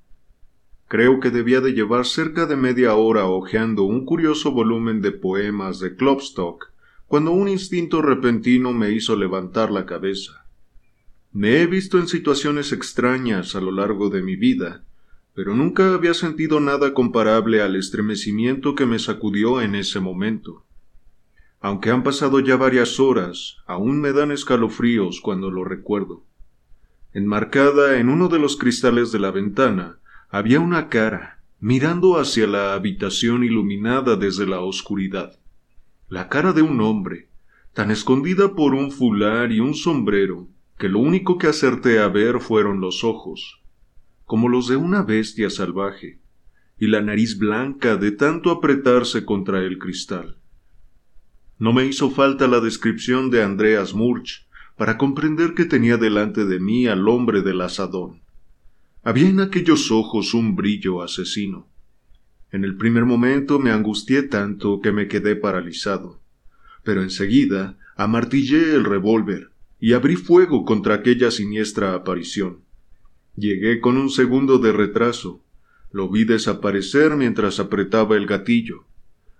[0.87, 5.79] Creo que debía de llevar cerca de media hora hojeando un curioso volumen de poemas
[5.79, 6.70] de Klopstock
[7.11, 10.45] cuando un instinto repentino me hizo levantar la cabeza.
[11.33, 14.85] Me he visto en situaciones extrañas a lo largo de mi vida,
[15.33, 20.65] pero nunca había sentido nada comparable al estremecimiento que me sacudió en ese momento.
[21.59, 26.23] Aunque han pasado ya varias horas, aún me dan escalofríos cuando lo recuerdo.
[27.11, 29.99] Enmarcada en uno de los cristales de la ventana
[30.29, 35.40] había una cara, mirando hacia la habitación iluminada desde la oscuridad.
[36.11, 37.29] La cara de un hombre,
[37.73, 42.41] tan escondida por un fular y un sombrero, que lo único que acerté a ver
[42.41, 43.61] fueron los ojos
[44.25, 46.19] como los de una bestia salvaje,
[46.77, 50.35] y la nariz blanca de tanto apretarse contra el cristal.
[51.59, 56.59] No me hizo falta la descripción de Andreas Murch para comprender que tenía delante de
[56.59, 58.21] mí al hombre del asadón.
[59.01, 61.67] Había en aquellos ojos un brillo asesino.
[62.51, 66.19] En el primer momento me angustié tanto que me quedé paralizado,
[66.83, 72.59] pero enseguida amartillé el revólver y abrí fuego contra aquella siniestra aparición.
[73.35, 75.43] Llegué con un segundo de retraso.
[75.91, 78.85] Lo vi desaparecer mientras apretaba el gatillo,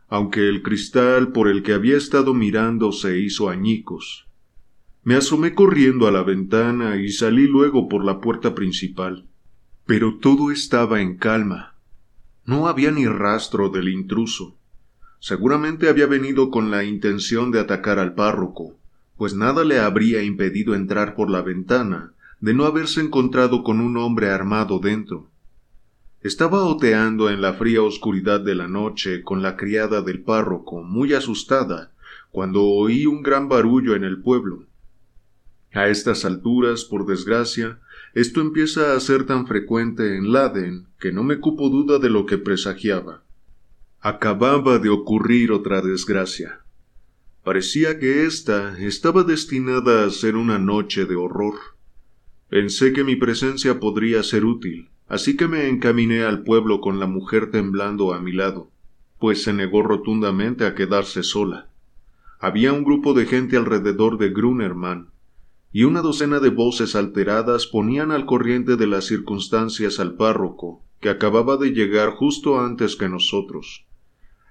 [0.08, 4.28] aunque el cristal por el que había estado mirando se hizo añicos.
[5.04, 9.28] Me asomé corriendo a la ventana y salí luego por la puerta principal.
[9.86, 11.71] Pero todo estaba en calma.
[12.46, 14.56] No había ni rastro del intruso.
[15.20, 18.76] Seguramente había venido con la intención de atacar al párroco,
[19.18, 23.98] pues nada le habría impedido entrar por la ventana de no haberse encontrado con un
[23.98, 25.30] hombre armado dentro.
[26.22, 31.14] Estaba oteando en la fría oscuridad de la noche con la criada del párroco, muy
[31.14, 31.92] asustada,
[32.32, 34.66] cuando oí un gran barullo en el pueblo.
[35.74, 37.80] A estas alturas, por desgracia,
[38.14, 42.26] esto empieza a ser tan frecuente en Laden que no me cupo duda de lo
[42.26, 43.24] que presagiaba.
[44.02, 46.62] Acababa de ocurrir otra desgracia.
[47.44, 51.56] Parecía que ésta estaba destinada a ser una noche de horror.
[52.50, 57.08] Pensé que mi presencia podría ser útil, así que me encaminé al pueblo con la
[57.08, 58.70] mujer temblando a mi lado,
[59.20, 61.70] pues se negó rotundamente a quedarse sola.
[62.40, 65.11] Había un grupo de gente alrededor de Grunermann,
[65.72, 71.10] y una docena de voces alteradas ponían al corriente de las circunstancias al párroco, que
[71.10, 73.86] acababa de llegar justo antes que nosotros.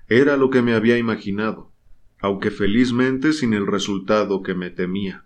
[0.08, 1.72] Era lo que me había imaginado,
[2.20, 5.24] aunque felizmente sin el resultado que me temía.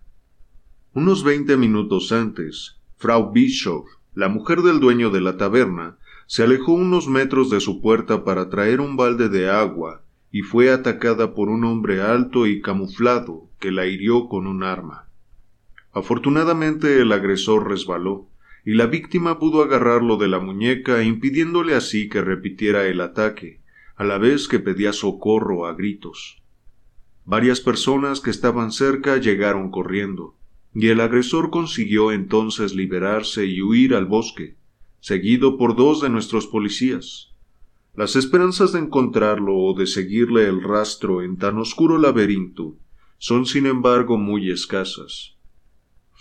[0.92, 6.72] Unos veinte minutos antes, Frau Bischoff, la mujer del dueño de la taberna, se alejó
[6.72, 11.48] unos metros de su puerta para traer un balde de agua y fue atacada por
[11.48, 15.03] un hombre alto y camuflado que la hirió con un arma.
[15.94, 18.28] Afortunadamente el agresor resbaló,
[18.64, 23.60] y la víctima pudo agarrarlo de la muñeca impidiéndole así que repitiera el ataque,
[23.94, 26.42] a la vez que pedía socorro a gritos.
[27.24, 30.36] Varias personas que estaban cerca llegaron corriendo,
[30.74, 34.56] y el agresor consiguió entonces liberarse y huir al bosque,
[34.98, 37.32] seguido por dos de nuestros policías.
[37.94, 42.76] Las esperanzas de encontrarlo o de seguirle el rastro en tan oscuro laberinto
[43.18, 45.33] son sin embargo muy escasas.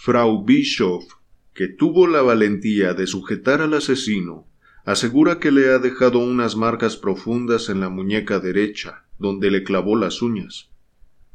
[0.06, 1.06] Frau Bischoff,
[1.54, 4.50] que tuvo la valentía de sujetar al asesino,
[4.84, 9.96] Asegura que le ha dejado unas marcas profundas en la muñeca derecha, donde le clavó
[9.96, 10.72] las uñas.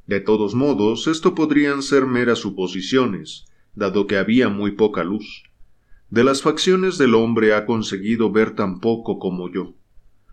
[0.07, 5.45] De todos modos, esto podrían ser meras suposiciones, dado que había muy poca luz.
[6.11, 9.77] De las facciones del hombre ha conseguido ver tan poco como yo.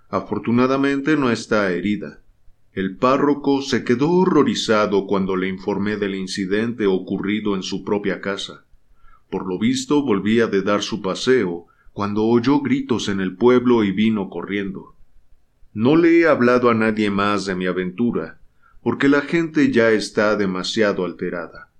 [0.09, 2.24] Afortunadamente no está herida.
[2.75, 8.65] El párroco se quedó horrorizado cuando le informé del incidente ocurrido en su propia casa.
[9.29, 13.93] Por lo visto volvía de dar su paseo cuando oyó gritos en el pueblo y
[13.93, 14.93] vino corriendo.
[15.73, 18.41] No le he hablado a nadie más de mi aventura,
[18.83, 21.71] porque la gente ya está demasiado alterada.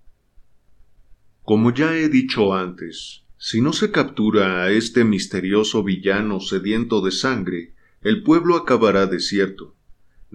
[1.43, 7.11] Como ya he dicho antes, si no se captura a este misterioso villano sediento de
[7.11, 9.74] sangre, el pueblo acabará desierto.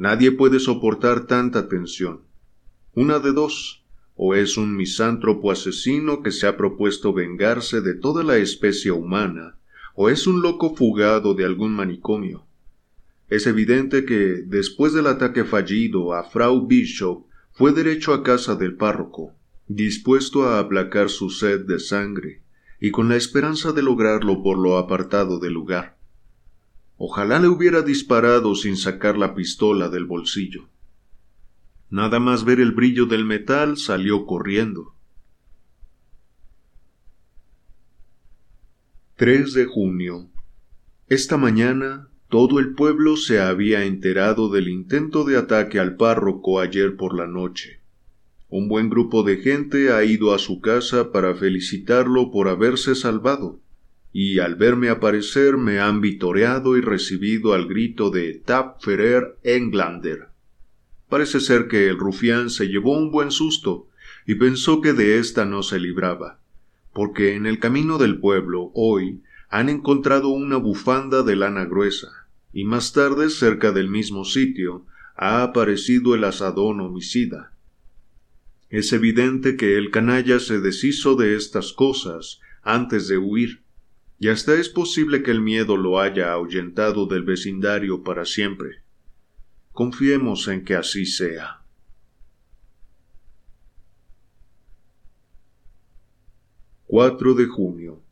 [0.01, 2.22] Nadie puede soportar tanta tensión.
[2.94, 3.84] Una de dos,
[4.16, 9.59] o es un misántropo asesino que se ha propuesto vengarse de toda la especie humana,
[9.94, 12.46] o es un loco fugado de algún manicomio.
[13.28, 18.76] Es evidente que, después del ataque fallido a Frau Bishop, fue derecho a casa del
[18.76, 19.34] párroco,
[19.68, 22.40] dispuesto a aplacar su sed de sangre,
[22.80, 25.99] y con la esperanza de lograrlo por lo apartado del lugar.
[27.03, 30.68] Ojalá le hubiera disparado sin sacar la pistola del bolsillo.
[31.88, 34.94] Nada más ver el brillo del metal salió corriendo.
[39.16, 40.28] 3 de junio.
[41.09, 46.96] Esta mañana todo el pueblo se había enterado del intento de ataque al párroco ayer
[46.96, 47.80] por la noche.
[48.51, 53.59] Un buen grupo de gente ha ido a su casa para felicitarlo por haberse salvado
[54.13, 60.29] y al verme aparecer me han vitoreado y recibido al grito de Tapferer Englander.
[61.09, 63.89] Parece ser que el rufián se llevó un buen susto
[64.27, 66.41] y pensó que de ésta no se libraba,
[66.93, 72.65] porque en el camino del pueblo hoy han encontrado una bufanda de lana gruesa, y
[72.65, 74.87] más tarde cerca del mismo sitio
[75.17, 77.53] ha aparecido el asadón homicida.
[78.69, 83.63] Es evidente que el canalla se deshizo de estas cosas antes de huir,
[84.23, 88.83] y hasta es posible que el miedo lo haya ahuyentado del vecindario para siempre.
[89.73, 91.62] Confiemos en que así sea.
[96.87, 98.03] —4 de junio.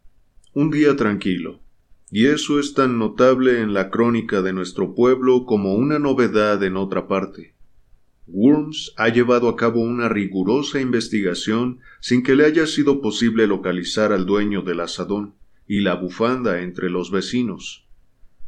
[0.54, 1.60] Un día tranquilo.
[2.10, 6.78] Y eso es tan notable en la crónica de nuestro pueblo como una novedad en
[6.78, 7.54] otra parte.
[8.26, 14.12] Worms ha llevado a cabo una rigurosa investigación sin que le haya sido posible localizar
[14.12, 15.37] al dueño del asadón
[15.68, 17.86] y la bufanda entre los vecinos.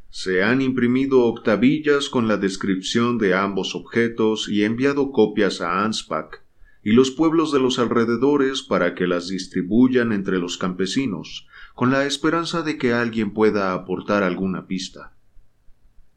[0.09, 6.41] Se han imprimido octavillas con la descripción de ambos objetos y enviado copias a Anspach
[6.83, 12.07] y los pueblos de los alrededores para que las distribuyan entre los campesinos, con la
[12.07, 15.15] esperanza de que alguien pueda aportar alguna pista.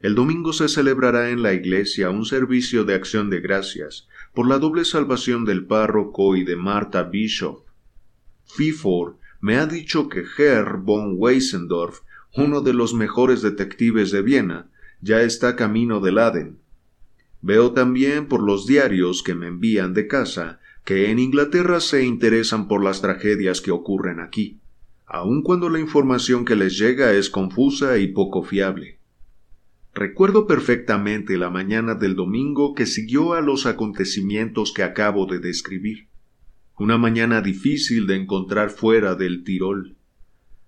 [0.00, 4.58] El domingo se celebrará en la iglesia un servicio de acción de gracias por la
[4.58, 7.64] doble salvación del párroco y de Marta Bishop.
[8.44, 12.00] Fifor me ha dicho que Herr von Weisendorf,
[12.34, 14.70] uno de los mejores detectives de Viena,
[15.02, 16.56] ya está camino de Laden.
[17.42, 22.68] Veo también por los diarios que me envían de casa que en Inglaterra se interesan
[22.68, 24.60] por las tragedias que ocurren aquí,
[25.04, 28.98] aun cuando la información que les llega es confusa y poco fiable.
[29.92, 36.08] Recuerdo perfectamente la mañana del domingo que siguió a los acontecimientos que acabo de describir
[36.76, 39.96] una mañana difícil de encontrar fuera del Tirol.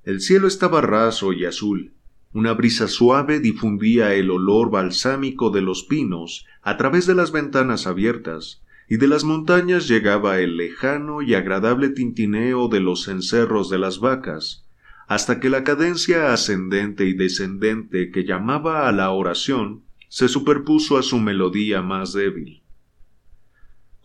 [0.05, 1.95] El cielo estaba raso y azul.
[2.33, 7.87] Una brisa suave difundía el olor balsámico de los pinos a través de las ventanas
[7.87, 13.79] abiertas, y de las montañas llegaba el lejano y agradable tintineo de los cencerros de
[13.79, 14.65] las vacas,
[15.09, 21.03] hasta que la cadencia ascendente y descendente que llamaba a la oración se superpuso a
[21.03, 22.63] su melodía más débil.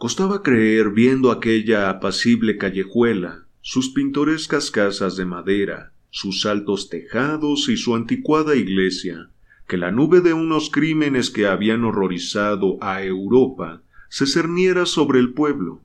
[0.01, 7.77] Costaba creer viendo aquella apacible callejuela, sus pintorescas casas de madera, sus altos tejados y
[7.77, 9.29] su anticuada iglesia,
[9.67, 15.33] que la nube de unos crímenes que habían horrorizado a Europa se cerniera sobre el
[15.33, 15.83] pueblo.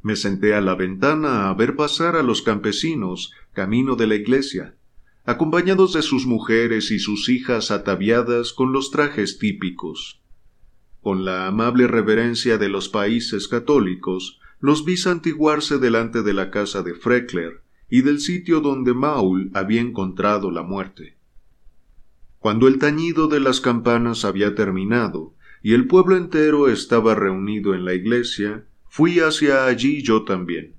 [0.00, 4.76] Me senté a la ventana a ver pasar a los campesinos camino de la iglesia,
[5.26, 10.22] acompañados de sus mujeres y sus hijas ataviadas con los trajes típicos.
[11.08, 16.82] Con la amable reverencia de los países católicos, los vi santiguarse delante de la casa
[16.82, 21.16] de Freckler y del sitio donde Maul había encontrado la muerte.
[22.40, 27.86] Cuando el tañido de las campanas había terminado y el pueblo entero estaba reunido en
[27.86, 30.74] la iglesia, fui hacia allí yo también.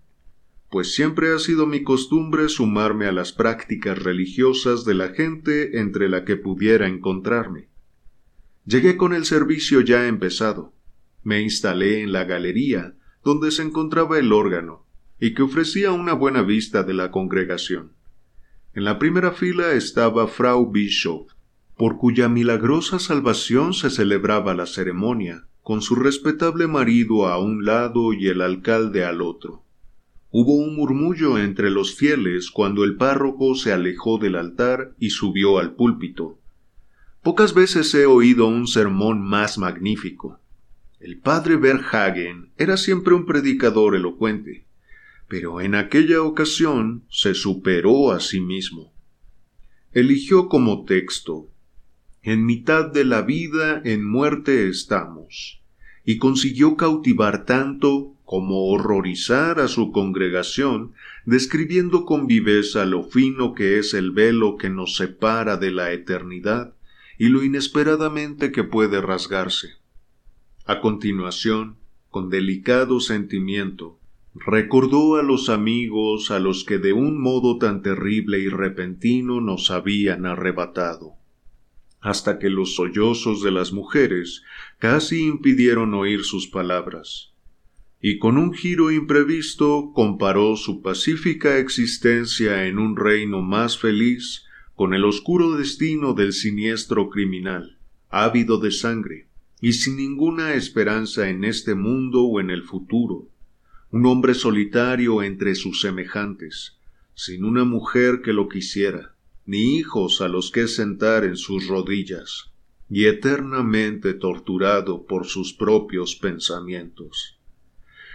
[0.69, 6.07] pues siempre ha sido mi costumbre sumarme a las prácticas religiosas de la gente entre
[6.07, 7.68] la que pudiera encontrarme.
[8.65, 10.73] Llegué con el servicio ya empezado.
[11.23, 14.85] Me instalé en la galería, donde se encontraba el órgano,
[15.19, 17.93] y que ofrecía una buena vista de la congregación.
[18.73, 21.29] En la primera fila estaba Frau Bishop,
[21.75, 28.13] por cuya milagrosa salvación se celebraba la ceremonia, con su respetable marido a un lado
[28.13, 29.63] y el alcalde al otro.
[30.31, 35.57] Hubo un murmullo entre los fieles cuando el párroco se alejó del altar y subió
[35.57, 36.38] al púlpito.
[37.29, 40.39] Pocas veces he oído un sermón más magnífico.
[40.99, 44.65] El padre Verhagen era siempre un predicador elocuente,
[45.27, 48.91] pero en aquella ocasión se superó a sí mismo.
[49.91, 51.51] Eligió como texto
[52.23, 55.61] En mitad de la vida en muerte estamos,
[56.03, 60.93] y consiguió cautivar tanto como horrorizar a su congregación,
[61.27, 66.73] describiendo con viveza lo fino que es el velo que nos separa de la eternidad
[67.19, 69.75] y lo inesperadamente que puede rasgarse.
[70.65, 71.77] A continuación,
[72.09, 73.99] con delicado sentimiento,
[74.33, 79.69] recordó a los amigos a los que de un modo tan terrible y repentino nos
[79.69, 81.13] habían arrebatado,
[81.99, 84.41] hasta que los sollozos de las mujeres
[84.79, 87.29] casi impidieron oír sus palabras
[88.01, 94.45] y con un giro imprevisto comparó su pacífica existencia en un reino más feliz
[94.79, 97.77] con el oscuro destino del siniestro criminal,
[98.07, 99.27] ávido de sangre,
[99.59, 103.27] y sin ninguna esperanza en este mundo o en el futuro,
[103.91, 106.77] un hombre solitario entre sus semejantes,
[107.13, 109.15] sin una mujer que lo quisiera,
[109.45, 112.53] ni hijos a los que sentar en sus rodillas,
[112.89, 117.37] y eternamente torturado por sus propios pensamientos.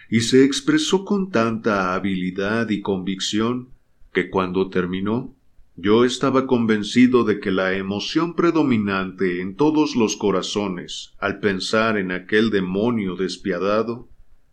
[0.08, 3.68] Y se expresó con tanta habilidad y convicción
[4.14, 5.36] que cuando terminó
[5.76, 12.12] yo estaba convencido de que la emoción predominante en todos los corazones al pensar en
[12.12, 14.08] aquel demonio despiadado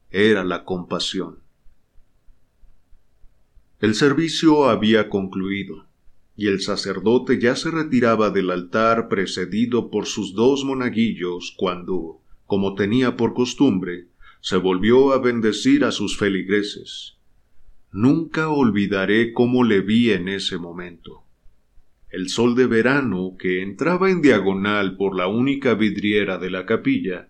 [0.10, 1.40] era la compasión.
[3.80, 5.86] El servicio había concluido,
[6.36, 12.74] y el sacerdote ya se retiraba del altar precedido por sus dos monaguillos cuando, como
[12.74, 14.08] tenía por costumbre,
[14.40, 17.18] se volvió a bendecir a sus feligreses.
[17.94, 21.24] Nunca olvidaré cómo le vi en ese momento.
[22.10, 27.30] El sol de verano, que entraba en diagonal por la única vidriera de la capilla,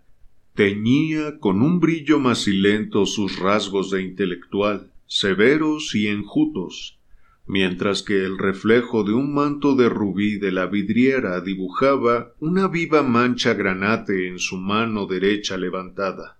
[0.54, 6.98] teñía con un brillo macilento sus rasgos de intelectual, severos y enjutos,
[7.46, 13.02] mientras que el reflejo de un manto de rubí de la vidriera dibujaba una viva
[13.02, 16.38] mancha granate en su mano derecha levantada.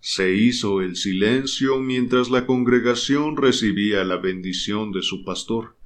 [0.00, 5.76] Se hizo el silencio mientras la congregación recibía la bendición de su pastor.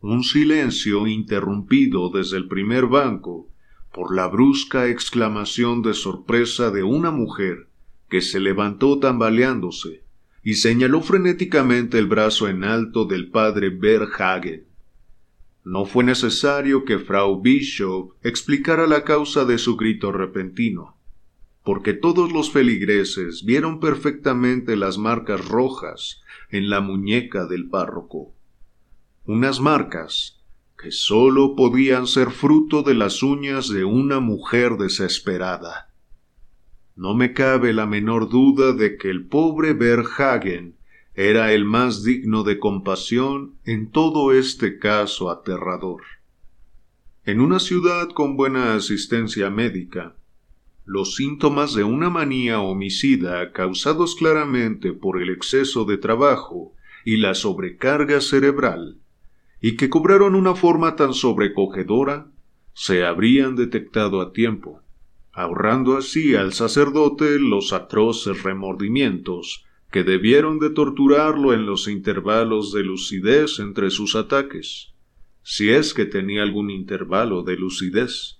[0.00, 3.48] Un silencio interrumpido desde el primer banco
[3.92, 7.68] por la brusca exclamación de sorpresa de una mujer
[8.08, 10.04] que se levantó tambaleándose
[10.44, 14.66] y señaló frenéticamente el brazo en alto del padre Berhagen.
[15.64, 20.95] No fue necesario que Frau Bishop explicara la causa de su grito repentino
[21.66, 28.32] porque todos los feligreses vieron perfectamente las marcas rojas en la muñeca del párroco.
[29.24, 30.40] Unas marcas
[30.78, 35.90] que sólo podían ser fruto de las uñas de una mujer desesperada.
[36.94, 40.76] No me cabe la menor duda de que el pobre Berhagen
[41.14, 46.02] era el más digno de compasión en todo este caso aterrador.
[47.24, 50.15] En una ciudad con buena asistencia médica,
[50.86, 56.74] los síntomas de una manía homicida causados claramente por el exceso de trabajo
[57.04, 58.98] y la sobrecarga cerebral,
[59.60, 62.28] y que cobraron una forma tan sobrecogedora,
[62.72, 64.80] se habrían detectado a tiempo,
[65.32, 72.84] ahorrando así al sacerdote los atroces remordimientos que debieron de torturarlo en los intervalos de
[72.84, 74.92] lucidez entre sus ataques,
[75.42, 78.38] si es que tenía algún intervalo de lucidez.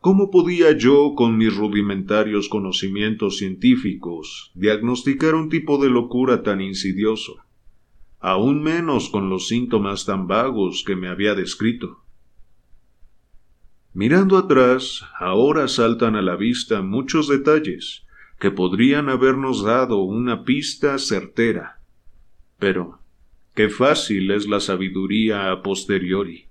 [0.00, 7.36] ¿Cómo podía yo, con mis rudimentarios conocimientos científicos, diagnosticar un tipo de locura tan insidioso?
[8.18, 12.02] Aún menos con los síntomas tan vagos que me había descrito.
[13.92, 18.06] Mirando atrás, ahora saltan a la vista muchos detalles
[18.38, 21.82] que podrían habernos dado una pista certera.
[22.58, 23.00] Pero,
[23.54, 26.49] qué fácil es la sabiduría a posteriori.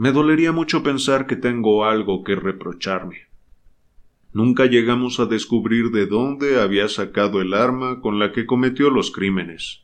[0.00, 3.26] Me dolería mucho pensar que tengo algo que reprocharme.
[4.32, 9.10] Nunca llegamos a descubrir de dónde había sacado el arma con la que cometió los
[9.10, 9.82] crímenes,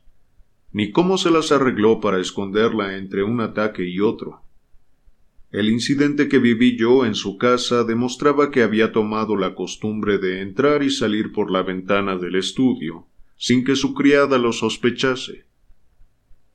[0.73, 4.41] ni cómo se las arregló para esconderla entre un ataque y otro.
[5.51, 10.41] El incidente que viví yo en su casa demostraba que había tomado la costumbre de
[10.41, 13.07] entrar y salir por la ventana del estudio,
[13.37, 15.45] sin que su criada lo sospechase.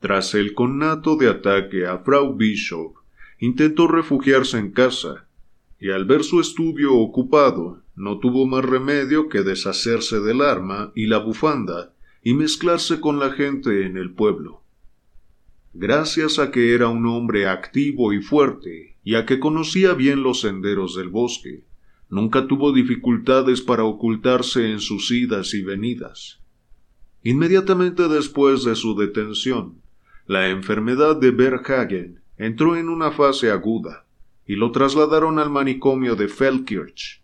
[0.00, 3.01] Tras el connato de ataque a Frau Bishop,
[3.42, 5.26] intentó refugiarse en casa,
[5.80, 11.06] y al ver su estudio ocupado, no tuvo más remedio que deshacerse del arma y
[11.06, 14.62] la bufanda y mezclarse con la gente en el pueblo.
[15.74, 20.42] Gracias a que era un hombre activo y fuerte, y a que conocía bien los
[20.42, 21.64] senderos del bosque,
[22.10, 26.38] nunca tuvo dificultades para ocultarse en sus idas y venidas.
[27.24, 29.82] Inmediatamente después de su detención,
[30.28, 34.06] la enfermedad de Berghagen entró en una fase aguda,
[34.46, 37.22] y lo trasladaron al manicomio de Feldkirch,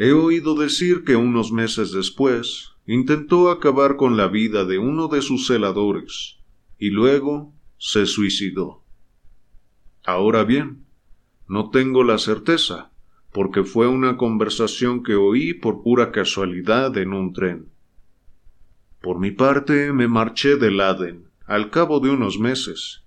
[0.00, 5.22] He oído decir que unos meses después intentó acabar con la vida de uno de
[5.22, 6.38] sus celadores
[6.78, 8.84] y luego se suicidó.
[10.04, 10.84] Ahora bien,
[11.48, 12.92] no tengo la certeza,
[13.32, 17.68] porque fue una conversación que oí por pura casualidad en un tren.
[19.00, 23.02] Por mi parte, me marché de Laden al cabo de unos meses.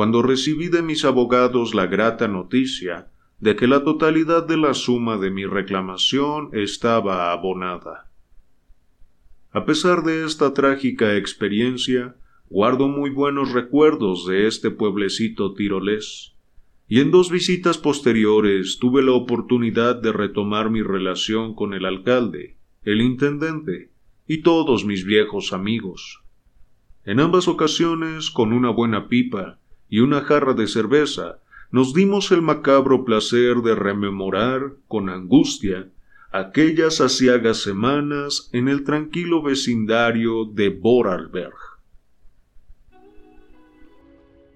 [0.00, 5.18] Cuando recibí de mis abogados la grata noticia de que la totalidad de la suma
[5.18, 8.10] de mi reclamación estaba abonada.
[9.52, 12.16] A pesar de esta trágica experiencia,
[12.48, 16.32] guardo muy buenos recuerdos de este pueblecito tirolés,
[16.88, 22.56] y en dos visitas posteriores tuve la oportunidad de retomar mi relación con el alcalde,
[22.84, 23.90] el intendente
[24.26, 26.22] y todos mis viejos amigos.
[27.04, 29.59] En ambas ocasiones, con una buena pipa
[29.90, 31.40] y una jarra de cerveza,
[31.72, 35.88] nos dimos el macabro placer de rememorar con angustia
[36.32, 41.54] aquellas asiagas semanas en el tranquilo vecindario de Vorarlberg.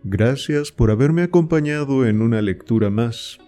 [0.05, 3.39] Gracias por haberme acompañado en una lectura más.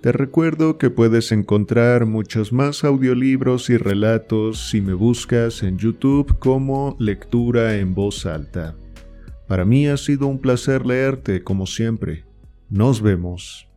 [0.00, 6.38] Te recuerdo que puedes encontrar muchos más audiolibros y relatos si me buscas en YouTube
[6.38, 8.76] como Lectura en Voz Alta.
[9.46, 12.24] Para mí ha sido un placer leerte como siempre.
[12.70, 13.68] Nos vemos.